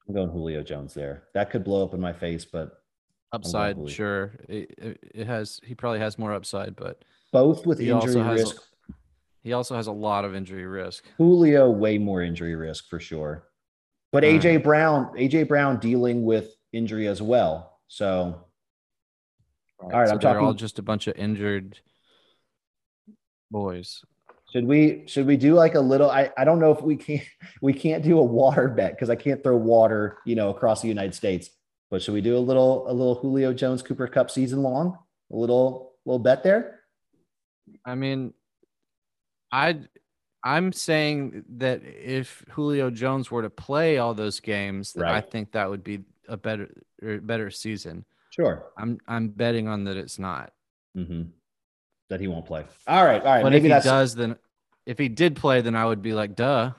[0.08, 1.24] I'm going Julio Jones there.
[1.34, 2.82] That could blow up in my face, but
[3.34, 4.34] Upside, sure.
[4.48, 5.60] It, it, has.
[5.64, 7.04] He probably has more upside, but
[7.34, 8.62] both with injury risk.
[9.44, 11.06] He also has a lot of injury risk.
[11.18, 13.48] Julio way more injury risk for sure.
[14.12, 14.64] But All AJ mm.
[14.64, 17.80] Brown, AJ Brown dealing with injury as well.
[17.88, 18.46] So
[19.80, 21.80] All right, so I'm they're all just a bunch of injured
[23.52, 24.04] boys.
[24.52, 27.24] should we should we do like a little I, I don't know if we can't
[27.62, 30.88] we can't do a water bet because I can't throw water, you know, across the
[30.88, 31.50] United States.
[31.90, 34.98] But should we do a little a little Julio Jones Cooper Kupp season long?
[35.32, 36.82] A little little bet there?
[37.86, 38.34] I mean,
[39.52, 39.80] I
[40.44, 45.52] I'm saying that if Julio Jones were to play all those games, then I think
[45.54, 46.70] that would be a better
[47.02, 48.06] or better season.
[48.30, 48.66] Sure.
[48.78, 50.54] I'm I'm betting on that it's not.
[50.96, 51.24] Mm-hmm.
[52.10, 52.66] That he won't play.
[52.88, 53.44] All right, all right.
[53.44, 54.38] but if he that's does, then
[54.86, 56.72] if he did play, then I would be like, duh.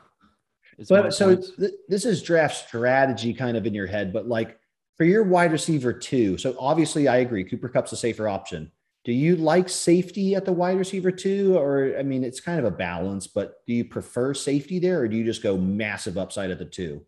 [0.79, 4.59] It's But so th- this is draft strategy kind of in your head, but like
[4.99, 8.71] for your wide receiver two, so obviously I agree, Cooper Kupp's a safer option.
[9.05, 12.65] Do you like safety at the wide receiver two, or I mean, it's kind of
[12.65, 16.51] a balance, but do you prefer safety there, or do you just go massive upside
[16.51, 17.07] at the two?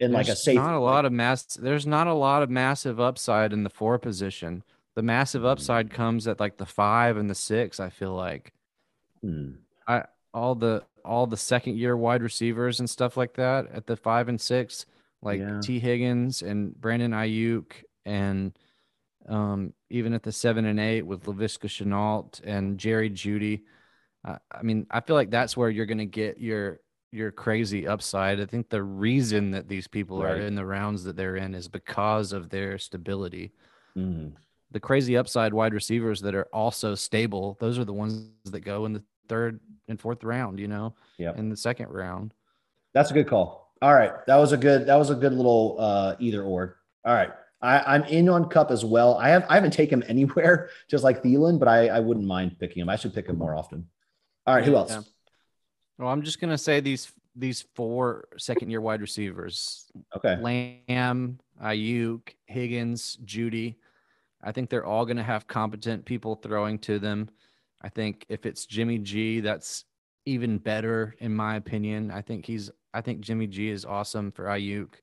[0.00, 1.44] In like a safe, not a lot of mass.
[1.54, 4.64] There's not a lot of massive upside in the four position.
[4.96, 5.46] The massive Mm.
[5.50, 7.78] upside comes at like the five and the six.
[7.78, 8.52] I feel like
[9.22, 9.52] Hmm.
[10.34, 14.28] all the all the second year wide receivers and stuff like that at the five
[14.28, 14.84] and six,
[15.24, 15.60] like Yeah.
[15.60, 17.72] Tee Higgins and Brandon Aiyuk,
[18.04, 18.56] and
[19.28, 23.62] um, even at the seven and eight with Laviska Shenault and Jerry Jeudy.
[24.24, 28.40] I I mean, I feel like that's where you're gonna get your your crazy upside.
[28.40, 30.32] I think the reason that these people Right.
[30.32, 33.52] are in the rounds that they're in is because of their stability.
[33.94, 34.30] Hmm.
[34.72, 38.84] The crazy upside wide receivers that are also stable, those are the ones that go
[38.86, 41.38] in the third and fourth round, you know, Yep.
[41.38, 42.34] in the second round.
[42.94, 43.63] That's a good call.
[43.84, 44.12] All right.
[44.26, 46.78] That was a good, that was a good little uh either or.
[47.04, 47.28] All right.
[47.60, 49.18] I, I'm in on Kupp as well.
[49.18, 52.56] I have I haven't taken him anywhere, just like Thielen, but I, I wouldn't mind
[52.58, 52.88] picking him.
[52.88, 53.86] I should pick him more often.
[54.46, 54.92] All right, who else?
[54.92, 55.02] Yeah.
[55.98, 59.84] Well, I'm just gonna say these these four second year wide receivers:
[60.16, 60.38] Okay.
[60.88, 63.74] Lamb, Aiyuk, Higgins, Jeudy.
[64.42, 67.28] I think they're all gonna have competent people throwing to them.
[67.82, 69.84] I think if it's Jimmy G, that's
[70.24, 72.10] even better in my opinion.
[72.10, 74.94] I think he's I think Jimmy G is awesome for Aiyuk.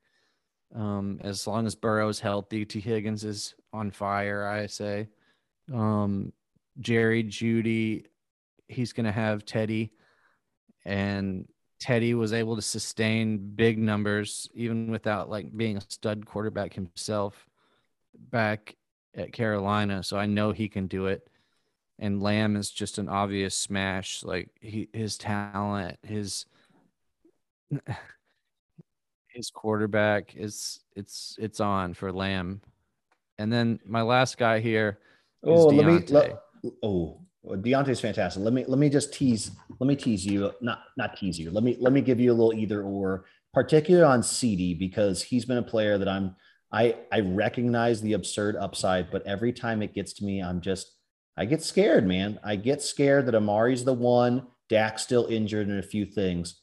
[0.74, 5.08] Um, as long as Burrow's healthy, Tee Higgins is on fire, I say.
[5.72, 6.32] Um,
[6.80, 8.06] Jerry Jeudy,
[8.68, 9.92] he's gonna have Teddy
[10.84, 11.46] and
[11.80, 17.48] Teddy was able to sustain big numbers even without like being a stud quarterback himself
[18.14, 18.76] back
[19.14, 20.02] at Carolina.
[20.02, 21.28] So I know he can do it.
[21.98, 24.22] And Lamb is just an obvious smash.
[24.22, 26.46] Like he, his talent, his
[29.28, 32.60] his quarterback is it's it's on for Lamb.
[33.38, 34.98] And then my last guy here
[35.42, 36.06] is Oh, let me.
[36.08, 36.42] Let,
[36.82, 38.42] oh, Diontae's fantastic.
[38.42, 39.50] Let me let me just tease.
[39.80, 40.52] Let me tease you.
[40.60, 41.50] Not not tease you.
[41.50, 45.44] Let me let me give you a little either or, particularly on CeeDee because he's
[45.44, 46.36] been a player that I'm.
[46.70, 50.92] I I recognize the absurd upside, but every time it gets to me, I'm just
[51.36, 52.38] I get scared, man.
[52.44, 54.46] I get scared that Amari's the one.
[54.68, 56.61] Dak's still injured in a few things.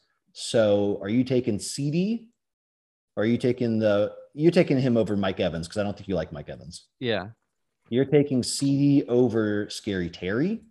[0.49, 2.25] So, are you taking CeeDee?
[3.17, 6.07] Or are you taking the you're taking him over Mike Evans because I don't think
[6.07, 6.87] you like Mike Evans.
[6.99, 7.29] yeah,
[7.89, 10.61] You're taking CeeDee over Scary Terry.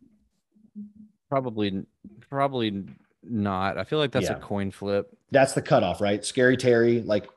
[1.29, 1.85] probably
[2.31, 2.85] probably
[3.23, 3.77] not.
[3.77, 4.37] I feel like that's Yeah.
[4.39, 5.15] a coin flip.
[5.33, 6.25] That's the cutoff, right?
[6.25, 7.29] Scary Terry, like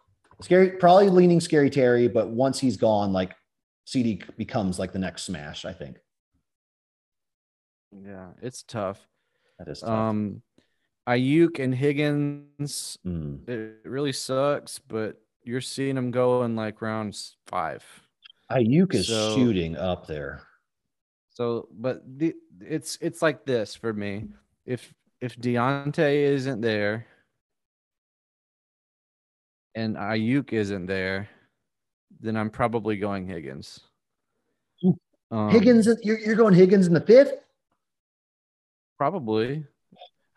[0.42, 3.36] scary, probably leaning Scary Terry, but once he's gone, like
[3.88, 5.66] CeeDee becomes like the next smash.
[5.66, 5.98] I think
[7.92, 9.06] Yeah, it's tough.
[9.60, 9.90] that is tough.
[9.90, 10.42] Um,
[11.12, 13.48] Aiyuk and Higgins, Mm.
[13.50, 17.84] it really sucks, but you're seeing them go in like rounds five.
[18.52, 20.44] Aiyuk is So- shooting up there.
[21.30, 24.28] So, but the it's it's like this for me.
[24.66, 27.08] If if Diontae isn't there
[29.76, 31.30] and Aiyuk isn't there,
[32.20, 33.80] then I'm probably going Higgins.
[35.32, 37.34] Um, Higgins, you're, you're going Higgins in the fifth.
[38.98, 39.66] probably.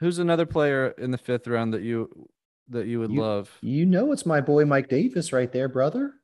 [0.01, 2.29] Who's another player in the fifth round that you
[2.69, 3.51] that you would You- love?
[3.61, 6.15] You know it's my boy Mike Davis right there, brother.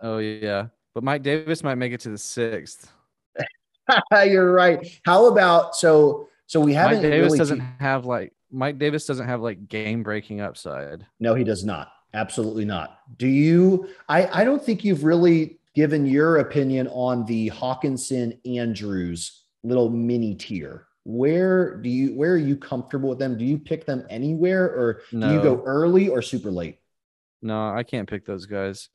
[0.00, 2.92] Oh yeah, but Mike Davis might make it to the sixth.
[4.24, 5.00] you're right.
[5.04, 6.28] How about so?
[6.46, 9.68] So we haven't Mike Davis really doesn't te- have like Mike Davis doesn't have like
[9.68, 11.06] game breaking upside.
[11.20, 11.92] No, he does not.
[12.14, 13.00] Absolutely not.
[13.18, 13.88] Do you?
[14.08, 20.34] I, I don't think you've really given your opinion on the Hockenson Andrews little mini
[20.34, 20.86] tier.
[21.08, 22.14] Where do you?
[22.14, 23.38] Where are you comfortable with them?
[23.38, 26.80] Do you pick them anywhere, or do you go early or super late?
[27.40, 28.90] No, I can't pick those guys.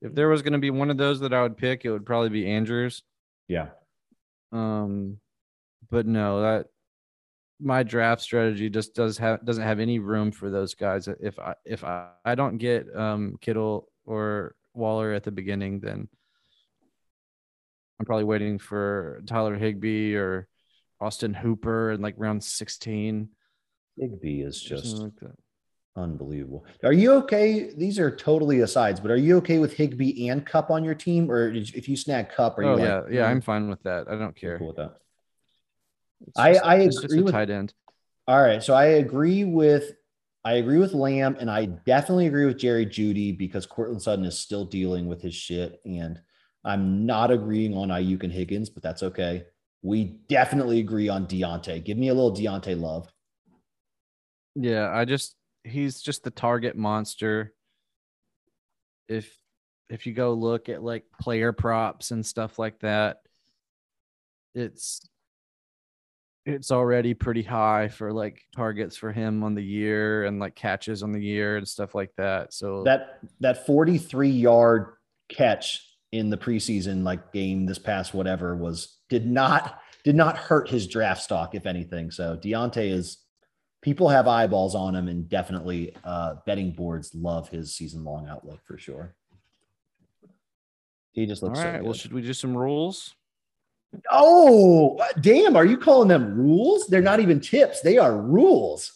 [0.00, 2.06] If there was going to be one of those that I would pick, it would
[2.06, 3.02] probably be Andrews.
[3.48, 3.70] Yeah.
[4.52, 5.18] Um,
[5.90, 6.66] but no, that
[7.58, 11.08] my draft strategy just does have doesn't have any room for those guys.
[11.08, 16.08] If I if I, I don't get um Kittle or Waller at the beginning, then
[17.98, 20.46] I'm probably waiting for Tyler Higbee or
[21.00, 23.28] Austin Hooper in like round 16.
[24.00, 25.12] Bigby is just like
[25.96, 26.66] unbelievable.
[26.84, 27.70] Are you okay?
[27.76, 31.30] These are totally asides, but are you okay with Higbee and Kupp on your team,
[31.30, 33.82] or if you snag Kupp, are you Oh like, yeah, yeah, "Mm, I'm fine with
[33.84, 34.06] that.
[34.08, 34.58] I don't care.
[34.58, 34.96] cool with that?
[36.36, 37.72] I- I agree with- tight end.
[38.28, 39.92] All right, so I agree with
[40.44, 44.38] I agree with Lamb, and I definitely agree with Jerry Jeudy because Courtland Sutton is
[44.38, 46.20] still dealing with his shit, and
[46.64, 49.44] I'm not agreeing on Aiyuk and Higgins, but that's okay.
[49.82, 51.84] We definitely agree on Diontae.
[51.84, 53.08] Give me a little Diontae love.
[54.54, 57.52] Yeah, I just he's just the target monster.
[59.08, 59.36] If
[59.88, 63.18] if you go look at like player props and stuff like that,
[64.54, 65.06] it's
[66.46, 71.02] it's already pretty high for like targets for him on the year and like catches
[71.02, 72.54] on the year and stuff like that.
[72.54, 74.92] So That that 43 yard
[75.28, 80.68] catch in the preseason like game this past whatever was did not did not hurt
[80.68, 82.10] his draft stock if anything.
[82.10, 83.18] So Diontae is
[83.82, 88.60] people have eyeballs on him and definitely uh, betting boards love his season long outlook
[88.64, 89.14] for sure.
[91.12, 93.14] He just looks right, so well, should we do some rules?
[94.10, 95.56] Oh, damn.
[95.56, 96.86] Are you calling them rules?
[96.86, 97.80] They're not even tips.
[97.80, 98.92] They are rules.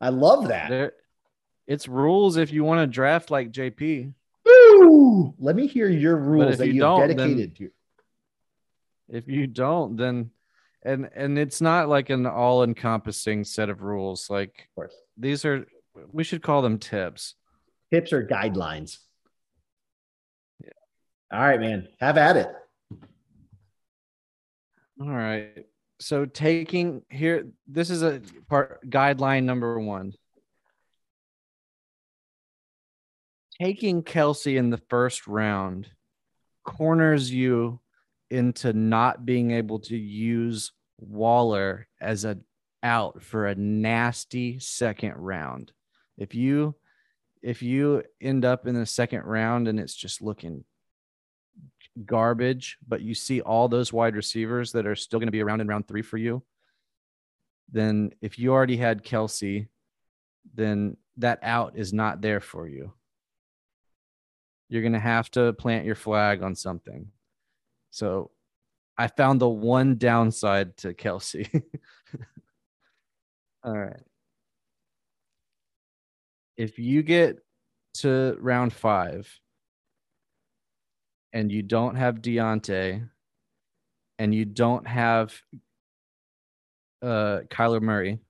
[0.00, 0.70] I love that.
[0.70, 0.92] There,
[1.66, 4.14] it's rules if you want to draft like JP.
[4.80, 5.34] Woo!
[5.38, 7.70] Let me hear your rules that you you've don't, then- dedicated to.
[9.08, 10.30] if you don't then
[10.82, 15.66] and and it's not like an all-encompassing set of rules like Of these are
[16.12, 17.34] we should call them tips
[17.92, 18.98] Tips or guidelines.
[21.32, 21.88] All right, man.
[22.00, 22.48] Have at it.
[25.00, 25.66] All right.
[26.00, 30.12] So taking here, this is a part guideline number one.
[33.60, 35.88] Taking Kelce in the first round
[36.64, 37.80] corners you
[38.30, 42.44] into not being able to use Waller as an
[42.82, 45.72] out for a nasty second round.
[46.18, 46.74] If you
[47.42, 50.64] if you end up in the second round and it's just looking
[52.04, 55.60] garbage, but you see all those wide receivers that are still going to be around
[55.60, 56.42] in round three for you,
[57.70, 59.68] then if you already had Kelce,
[60.54, 62.92] then that out is not there for you.
[64.68, 67.06] You're going to have to plant your flag on something.
[67.90, 68.30] So
[68.96, 71.48] I found the one downside to Kelce.
[73.64, 74.02] all right.
[76.56, 77.38] If you get
[77.94, 79.28] to round five
[81.32, 83.08] and you don't have Diontae
[84.18, 85.34] and you don't have
[87.02, 88.20] uh, Kyler Murray,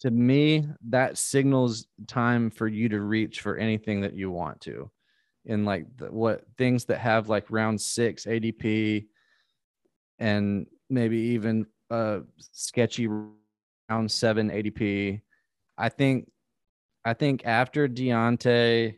[0.00, 4.90] to me, that signals time for you to reach for anything that you want to.
[5.44, 9.06] In like the, what things that have like round six ADP
[10.18, 12.20] and maybe even uh
[12.52, 15.20] sketchy round seven ADP.
[15.78, 16.30] I think
[17.04, 18.96] I think after Diontae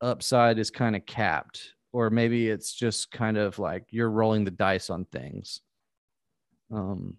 [0.00, 4.50] upside is kind of capped, or maybe it's just kind of like you're rolling the
[4.50, 5.60] dice on things.
[6.72, 7.16] Um,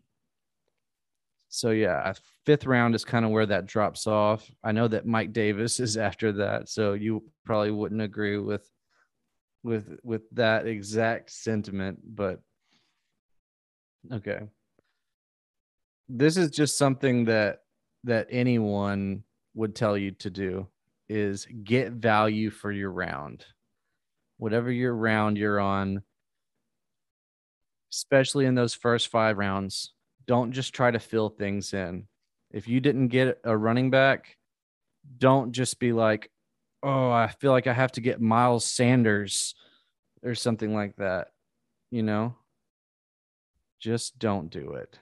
[1.53, 2.13] so yeah,
[2.47, 4.49] fifth round is kind of where that drops off.
[4.63, 8.67] I know that Mike Davis is after that, so you probably wouldn't agree with
[9.61, 12.39] with with that exact sentiment, but
[14.11, 14.39] okay.
[16.09, 17.59] This is just something that
[18.03, 19.23] that anyone
[19.53, 20.67] would tell you to do
[21.07, 23.45] is get value for your round.
[24.37, 26.01] Whatever your round you're on,
[27.91, 29.92] especially in those first 5 rounds,
[30.25, 32.07] don't just try to fill things in.
[32.51, 34.37] If you didn't get a running back,
[35.17, 36.31] don't just be like,
[36.81, 39.55] "Oh, I feel like I have to get Miles Sanders
[40.23, 41.29] or something like that."
[41.91, 42.35] You know?
[43.79, 44.97] Just don't do it.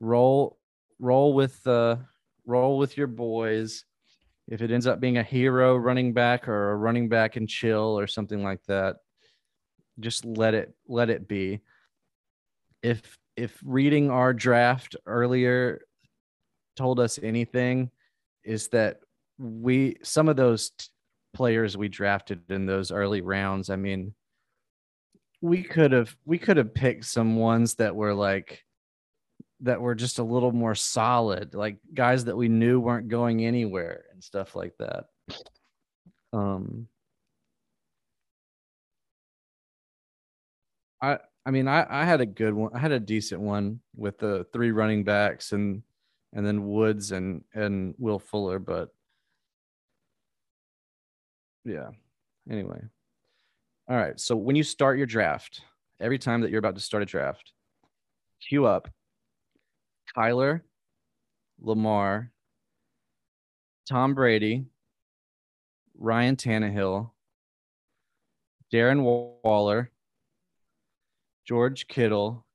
[0.00, 0.58] Roll
[1.00, 1.96] roll with uh
[2.46, 3.84] roll with your boys.
[4.46, 7.98] If it ends up being a hero running back or a running back and chill
[7.98, 8.96] or something like that,
[9.98, 11.60] just let it let it be.
[12.82, 15.82] If if reading our draft earlier
[16.76, 17.90] told us anything,
[18.44, 19.00] is that
[19.38, 20.86] we some of those t-
[21.34, 23.70] players we drafted in those early rounds.
[23.70, 24.14] I mean,
[25.40, 28.64] we could have we could have picked some ones that were like
[29.60, 34.04] that were just a little more solid, like guys that we knew weren't going anywhere
[34.12, 35.04] and stuff like that.
[36.32, 36.88] Um,
[41.00, 42.70] I I mean I I had a good one.
[42.74, 45.82] I had a decent one with the three running backs and
[46.32, 48.90] and then Woods and and Will Fuller, but
[51.64, 51.88] yeah.
[52.50, 52.80] Anyway.
[53.88, 54.18] All right.
[54.18, 55.62] So when you start your draft,
[56.00, 57.52] every time that you're about to start a draft,
[58.40, 58.88] queue up
[60.16, 60.62] Kyler,
[61.60, 62.30] Lamar,
[63.88, 64.66] Tom Brady,
[65.98, 67.10] Ryan Tannehill,
[68.72, 69.90] Darren Waller,
[71.44, 72.46] George Kittle,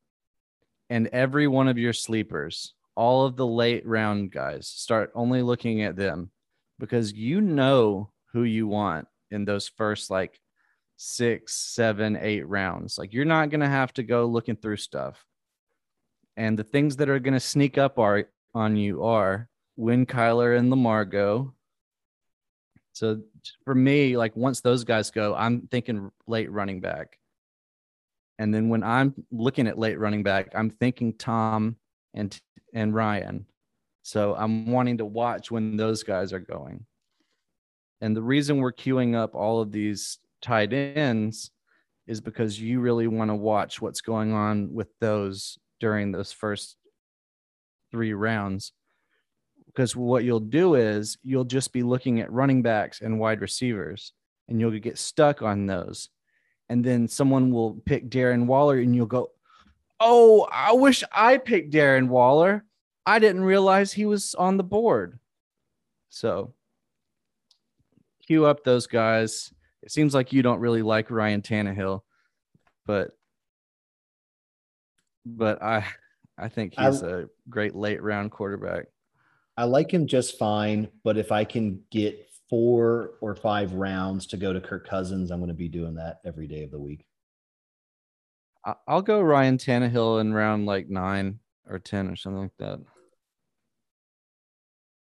[0.89, 5.83] and every one of your sleepers, all of the late round guys, start only looking
[5.83, 6.31] at them
[6.79, 10.39] because you know who you want in those first like
[10.97, 12.97] six, seven, eight rounds.
[12.97, 15.23] Like you're not going to have to go looking through stuff.
[16.35, 18.25] And the things that are going to sneak up are,
[18.55, 21.53] on you are when Kyler and Lamar go.
[22.93, 23.21] So
[23.63, 27.18] for me, like once those guys go, I'm thinking late running back.
[28.39, 31.75] And then when I'm looking at late running back, I'm thinking Tom
[32.13, 32.35] and
[32.73, 33.45] and Ryan.
[34.01, 36.85] So I'm wanting to watch when those guys are going.
[38.01, 41.51] And the reason we're queuing up all of these tight ends
[42.07, 46.77] is because you really want to watch what's going on with those during those first
[47.91, 48.71] three rounds.
[49.65, 54.13] Because what you'll do is you'll just be looking at running backs and wide receivers,
[54.47, 56.09] and you'll get stuck on those.
[56.70, 59.32] And then someone will pick Darren Waller, and you'll go,
[59.99, 62.63] Oh, I wish I picked Darren Waller.
[63.05, 65.20] I didn't realize he was on the board.
[66.09, 66.53] So
[68.26, 69.51] queue up those guys.
[69.82, 72.01] It seems like you don't really like Ryan Tannehill,
[72.86, 73.11] but
[75.26, 75.86] but I
[76.38, 78.86] I think he's I, a great late round quarterback.
[79.57, 84.38] I like him just fine, but if I can get four or five rounds to
[84.38, 87.06] go to Kirk Cousins, I'm going to be doing that every day of the week.
[88.88, 92.80] I'll go Ryan Tannehill in round like nine or ten or something like that.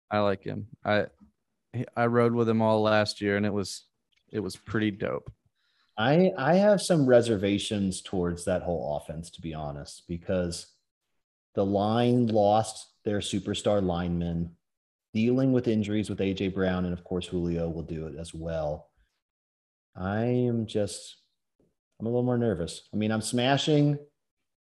[0.10, 0.68] I like him.
[0.84, 1.08] I
[1.96, 3.84] I rode with him all last year, and it was
[4.32, 5.32] it was pretty dope.
[5.98, 10.68] I I have some reservations towards that whole offense, to be honest, because
[11.54, 14.56] the line lost their superstar linemen,
[15.16, 18.90] dealing with injuries with AJ Brown, and of course Julio will do it as well.
[19.96, 21.16] I am just
[22.00, 22.90] I'm a little more nervous.
[22.94, 23.98] I mean, I'm smashing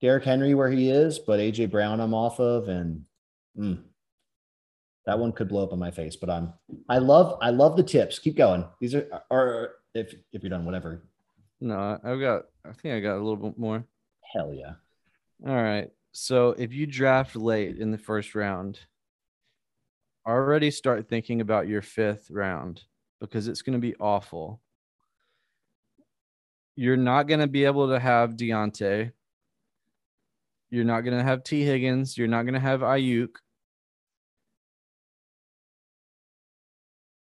[0.02, 3.04] Derrick Henry where he is, but AJ Brown I'm off of, and
[3.56, 3.80] mm,
[5.06, 6.16] that one could blow up in my face.
[6.16, 6.52] But I'm
[6.88, 8.18] I love I love the tips.
[8.18, 8.66] Keep going.
[8.80, 11.04] These are or if if you're done, whatever.
[11.60, 12.46] No, I've got.
[12.64, 13.84] I think I got a little bit more.
[14.34, 14.72] Hell yeah.
[15.46, 15.90] All right.
[16.10, 18.80] So if you draft late in the first round,
[20.26, 22.82] already start thinking about your fifth round
[23.20, 24.60] because it's going to be awful.
[26.76, 29.12] You're not going to be able to have Diontae.
[30.70, 32.16] You're not going to have Tee Higgins.
[32.16, 33.36] You're not going to have Aiyuk.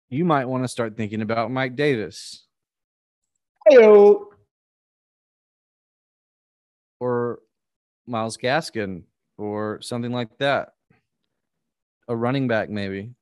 [0.08, 2.46] You might want to start thinking about Mike Davis
[3.68, 4.26] Heyo.
[6.98, 7.40] or
[8.06, 9.04] Myles Gaskin
[9.38, 10.74] or something like that.
[12.10, 13.12] A running back, maybe.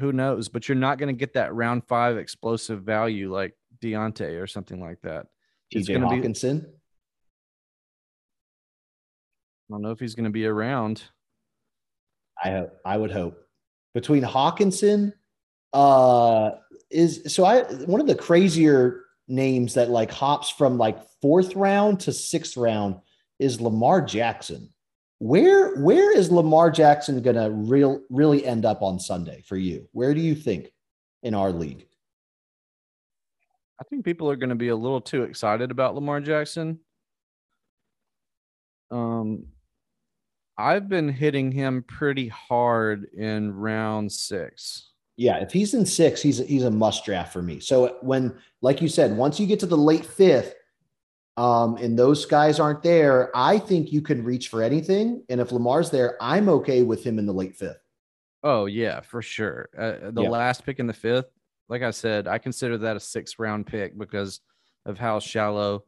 [0.00, 0.48] Who knows?
[0.48, 4.80] But you're not going to get that round five explosive value like Diontae or something
[4.80, 5.26] like that.
[5.70, 6.64] It's gonna be- Hockenson.
[9.68, 11.02] I don't know if he's going to be around.
[12.42, 13.38] I hope I would hope.
[13.92, 15.12] Between Hockenson,
[15.74, 16.52] uh
[16.90, 22.00] is so I one of the crazier names that like hops from like fourth round
[22.00, 22.96] to sixth round
[23.38, 24.71] is Lamar Jackson.
[25.22, 29.88] Where where is Lamar Jackson gonna real really end up on Sunday for you?
[29.92, 30.72] Where do you think
[31.22, 31.86] in our league?
[33.80, 36.80] I think people are going to be a little too excited about Lamar Jackson.
[38.90, 39.46] Um,
[40.58, 44.90] I've been hitting him pretty hard in round six.
[45.16, 47.60] Yeah, if he's in six, he's a, he's a must draft for me.
[47.60, 50.54] So when, like you said, once you get to the late fifth,
[51.36, 55.24] um, and those guys aren't there, I think you can reach for anything.
[55.28, 57.78] And if Lamar's there, I'm okay with him in the late fifth.
[58.42, 59.68] Oh yeah, for sure.
[59.76, 60.28] Uh, the Yeah.
[60.28, 61.30] last pick in the fifth,
[61.68, 64.40] like I said, I consider that a six round pick because
[64.84, 65.84] of how shallow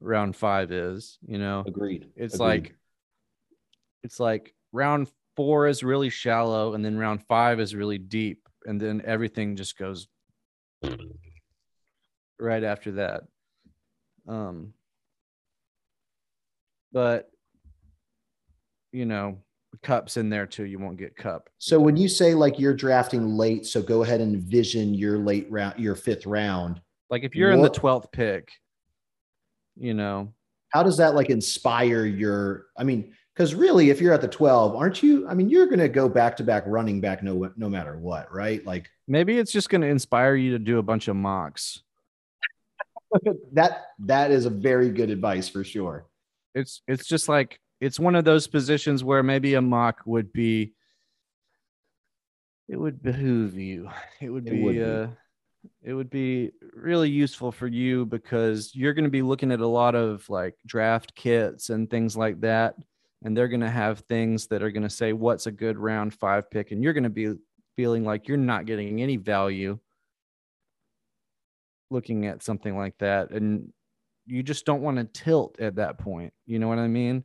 [0.00, 1.18] round five is.
[1.26, 2.10] You know, Agreed.
[2.14, 2.46] it's Agreed.
[2.46, 2.76] like
[4.02, 8.78] it's like round four is really shallow, and then round five is really deep, and
[8.80, 10.06] then everything just goes
[12.38, 13.22] right after that.
[14.28, 14.74] Um,
[16.94, 17.28] but
[18.92, 19.36] you know,
[19.82, 20.64] Kupp's in there too.
[20.64, 21.50] You won't get Kupp.
[21.58, 25.46] so when you say like you're drafting late, so go ahead and envision your late
[25.50, 26.80] round, your fifth round.
[27.10, 28.50] Like if you're in the twelfth pick,
[29.76, 30.32] you know,
[30.70, 32.66] How does that like inspire your?
[32.78, 35.28] I mean, because really, if you're at the 12, aren't you?
[35.28, 38.32] I mean, you're going to go back to back running back no no matter what,
[38.32, 38.64] right?
[38.64, 41.82] Like maybe it's just going to inspire you to do a bunch of mocks.
[43.52, 46.06] that that is a very good advice for sure.
[46.54, 50.72] It's it's just like it's one of those positions where maybe a mock would be
[52.68, 53.90] it would behoove you.
[54.20, 54.82] It would It be would be.
[54.82, 55.06] uh
[55.82, 59.66] it would be really useful for you because you're going to be looking at a
[59.66, 62.74] lot of like draft kits and things like that
[63.22, 66.12] and they're going to have things that are going to say what's a good round
[66.12, 67.32] 5 pick and you're going to be
[67.76, 69.78] feeling like you're not getting any value
[71.90, 73.72] looking at something like that and
[74.26, 77.24] you just don't want to tilt at that point you know what i mean?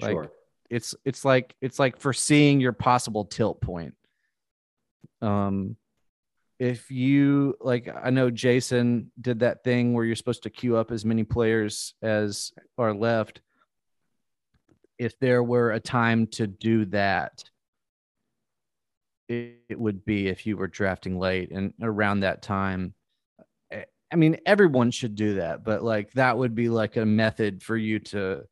[0.00, 0.32] Like Sure.
[0.70, 3.94] it's it's like it's like foreseeing your possible tilt point.
[5.22, 5.76] Um
[6.60, 10.92] if you like i know jason did that thing where you're supposed to queue up
[10.92, 13.40] as many players as are left.
[14.98, 17.44] If there were a time to do that
[19.28, 22.94] it, it would be if you were drafting late and around that time
[24.14, 27.76] I- mean everyone should do that but like that would be like a method for
[27.76, 28.44] you to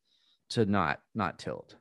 [0.50, 1.76] to not not tilt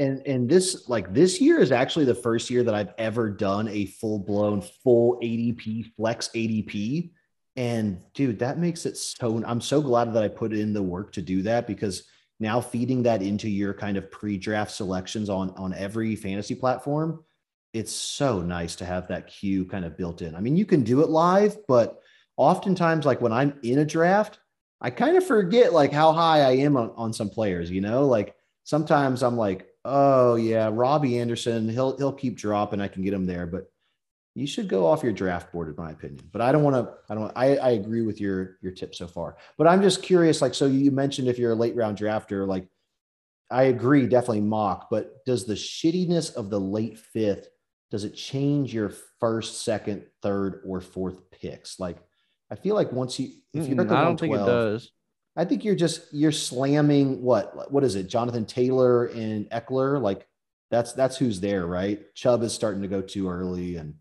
[0.00, 3.68] and and this like this year is actually the first year that I've ever done
[3.68, 7.10] a full blown full ADP flex ADP.
[7.56, 11.12] And dude, that makes it so I'm so glad that I put in the work
[11.12, 12.04] to do that because
[12.38, 17.22] now feeding that into your kind of pre-draft selections on on every fantasy platform,
[17.74, 20.34] it's so nice to have that queue kind of built in.
[20.34, 22.00] I mean, you can do it live, but
[22.40, 24.38] oftentimes like when I'm in a draft,
[24.80, 28.06] I kind of forget like how high I am on, on some players, you know,
[28.06, 28.34] like
[28.64, 32.80] sometimes I'm like, oh yeah, Robbie Anderson, he'll he'll keep dropping.
[32.80, 33.70] I can get him there, but
[34.34, 36.30] you should go off your draft board, in my opinion.
[36.32, 36.94] But I don't want to.
[37.10, 37.32] I don't.
[37.36, 39.36] I, I agree with your your tip so far.
[39.58, 40.40] But I'm just curious.
[40.40, 42.66] Like, so you mentioned if you're a late round drafter, like
[43.50, 44.88] I agree, definitely mock.
[44.88, 47.48] But does the shittiness of the late fifth
[47.90, 51.80] does it change your first, second, third, or fourth picks?
[51.80, 51.96] Like,
[52.50, 54.90] I feel like once you if you're at the I don't think it does.
[55.36, 58.08] I think you're just you're slamming what what is it?
[58.08, 60.26] Jonathan Taylor and Ekeler, like
[60.70, 62.12] that's that's who's there, right?
[62.14, 63.94] Chubb is starting to go too early, and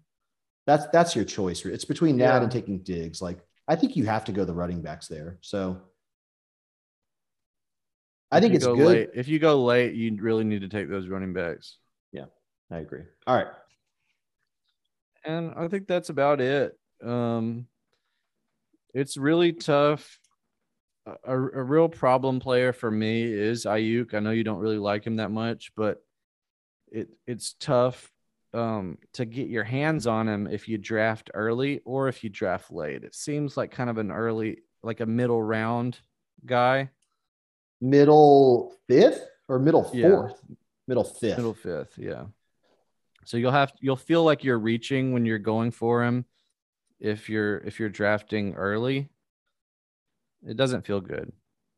[0.66, 1.64] that's that's your choice.
[1.66, 2.42] It's between that Yeah.
[2.44, 3.22] and taking Diggs.
[3.22, 5.38] Like I think you have to go the running backs there.
[5.42, 5.82] So
[8.32, 8.88] I If think it's go good.
[8.88, 11.78] Late, if you go late, you really need to take those running backs.
[12.12, 12.26] Yeah,
[12.72, 13.02] I agree.
[13.28, 13.48] All right.
[15.26, 16.78] And I think that's about it.
[17.04, 17.68] Um,
[18.94, 20.20] it's really tough.
[21.06, 24.14] A, a real problem player for me is Aiyuk.
[24.14, 26.04] I know you don't really like him that much, but
[26.92, 28.12] it it's tough
[28.54, 32.72] um, to get your hands on him if you draft early or if you draft
[32.72, 33.04] late.
[33.04, 36.00] It seems like kind of an early, like a middle round
[36.46, 36.90] guy,
[37.82, 40.10] Middle fifth or middle Yeah.
[40.10, 40.44] fourth?
[40.88, 41.38] Middle fifth.
[41.38, 41.98] middle fifth.
[41.98, 42.26] Yeah.
[43.26, 46.26] So you'll have you'll feel like you're reaching when you're going for him
[47.00, 49.10] if you're if you're drafting early.
[50.48, 51.32] It doesn't feel good.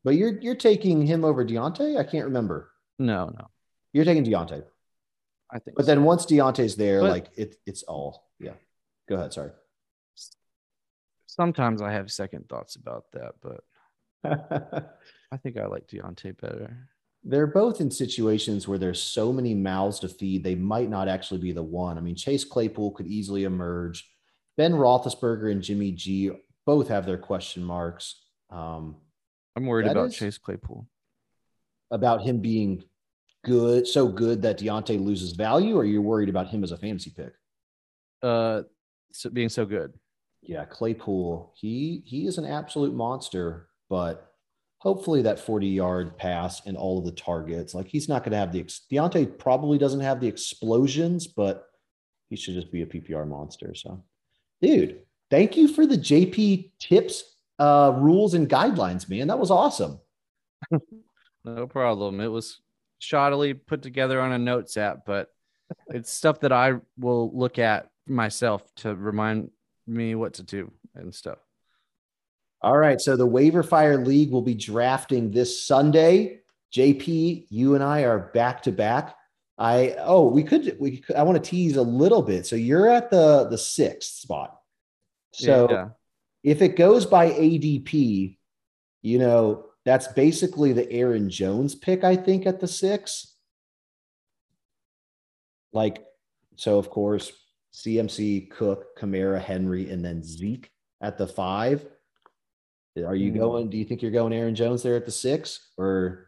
[0.04, 1.98] But you're you're taking him over Diontae?
[1.98, 2.70] I can't remember.
[2.98, 3.48] No, no.
[3.92, 4.62] You're taking Diontae.
[5.50, 5.86] I think But so.
[5.94, 8.52] then once Diontae's there, But- like it, it's all yeah.
[9.08, 9.32] Go ahead.
[9.32, 9.50] Sorry.
[11.26, 13.64] sometimes I have second thoughts about that, but
[15.32, 16.88] I think I like Diontae better.
[17.24, 21.40] They're both in situations where there's so many mouths to feed, they might not actually
[21.40, 21.96] be the one.
[21.96, 24.08] I mean, Chase Claypool could easily emerge.
[24.56, 26.30] Ben Roethlisberger and Jimmy G
[26.66, 28.22] both have their question marks
[28.52, 28.96] um,
[29.56, 30.86] I'm worried about Chase Claypool.
[31.90, 32.84] about him being
[33.44, 37.12] good, so good that Diontae loses value, or you're worried about him as a fantasy
[37.14, 37.32] pick.
[38.22, 38.62] Uh,
[39.12, 39.94] so being so good.
[40.42, 44.32] Yeah, Claypool, he he is an absolute monster, but
[44.78, 48.38] hopefully that 40 yard pass and all of the targets, like he's not going to
[48.38, 51.66] have the ex- Diontae probably doesn't have the explosions, but
[52.28, 53.74] he should just be a PPR monster.
[53.74, 54.02] So,
[54.62, 59.26] dude, thank you for the JP tips, uh, rules and guidelines, man.
[59.26, 59.98] That was awesome.
[61.44, 62.20] No problem.
[62.20, 62.60] It was
[63.00, 65.28] shoddily put together on a notes app, but
[65.88, 69.50] it's stuff that I will look at myself to remind
[69.86, 71.38] me what to do and stuff.
[72.60, 73.00] All right.
[73.00, 76.40] So the waiver fire league will be drafting this Sunday.
[76.72, 79.16] JP, you and I are back to back.
[79.58, 82.46] I oh we could we could, I want to tease a little bit.
[82.46, 84.58] So you're at the the sixth spot.
[85.32, 85.88] So yeah,
[86.42, 88.36] if it goes by ADP,
[89.02, 92.04] you know that's basically the Aaron Jones pick.
[92.04, 93.34] I think at the six.
[95.72, 96.04] Like
[96.56, 97.32] so, of course,
[97.72, 100.70] CMC, Cook, Kamara, Henry, and then Zeke
[101.00, 101.86] at the five.
[102.96, 103.38] Are you Hmm.
[103.38, 103.70] going?
[103.70, 106.26] Do you think you're going Aaron Jones there at the six, or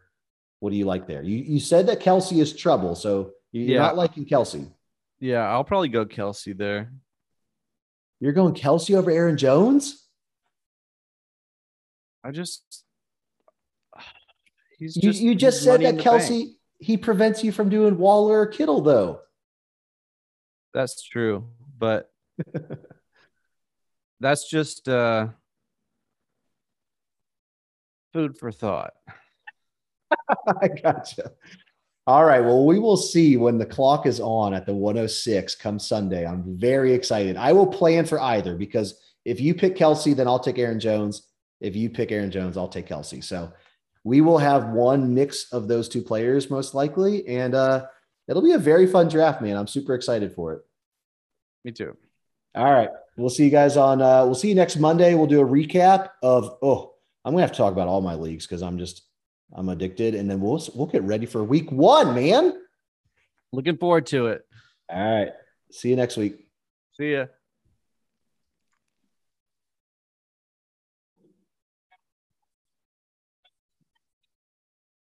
[0.59, 1.21] what do you like there?
[1.23, 3.79] You you said that Kelce is trouble, so you're Yeah.
[3.79, 4.71] not liking Kelce.
[5.19, 6.91] yeah, I'll probably go Kelce there.
[8.19, 10.07] You're going Kelce over Aaron Jones.
[12.23, 12.83] I just
[14.79, 16.21] he's You, just you just said that the bank.
[16.23, 19.21] Kelce he prevents you from doing Waller or Kittle though.
[20.73, 22.11] That's true, but
[24.19, 25.27] that's just uh
[28.13, 28.93] food for thought.
[30.61, 31.31] I gotcha.
[32.07, 32.41] All right.
[32.41, 36.25] Well, we will see when the clock is on at the 106 come Sunday.
[36.25, 37.35] I'm very excited.
[37.35, 41.27] I will plan for either because if you pick Kelce, then I'll take Aaron Jones.
[41.61, 43.23] If you pick Aaron Jones, I'll take Kelce.
[43.23, 43.51] So
[44.03, 47.27] we will have one mix of those two players most likely.
[47.27, 47.87] And uh,
[48.27, 49.57] it'll be a very fun draft, man.
[49.57, 50.61] I'm super excited for it.
[51.63, 51.97] Me too.
[52.53, 52.89] All right.
[53.17, 55.15] We'll see you guys on uh we'll see you next Monday.
[55.15, 58.45] We'll do a recap of oh, I'm gonna have to talk about all my leagues
[58.45, 59.04] because I'm just
[59.53, 60.15] I'm addicted.
[60.15, 62.53] And then we'll we'll get ready for week one, man.
[63.51, 64.45] Looking forward to it.
[64.89, 65.31] All right.
[65.71, 66.47] See you next week.
[66.93, 67.25] See ya.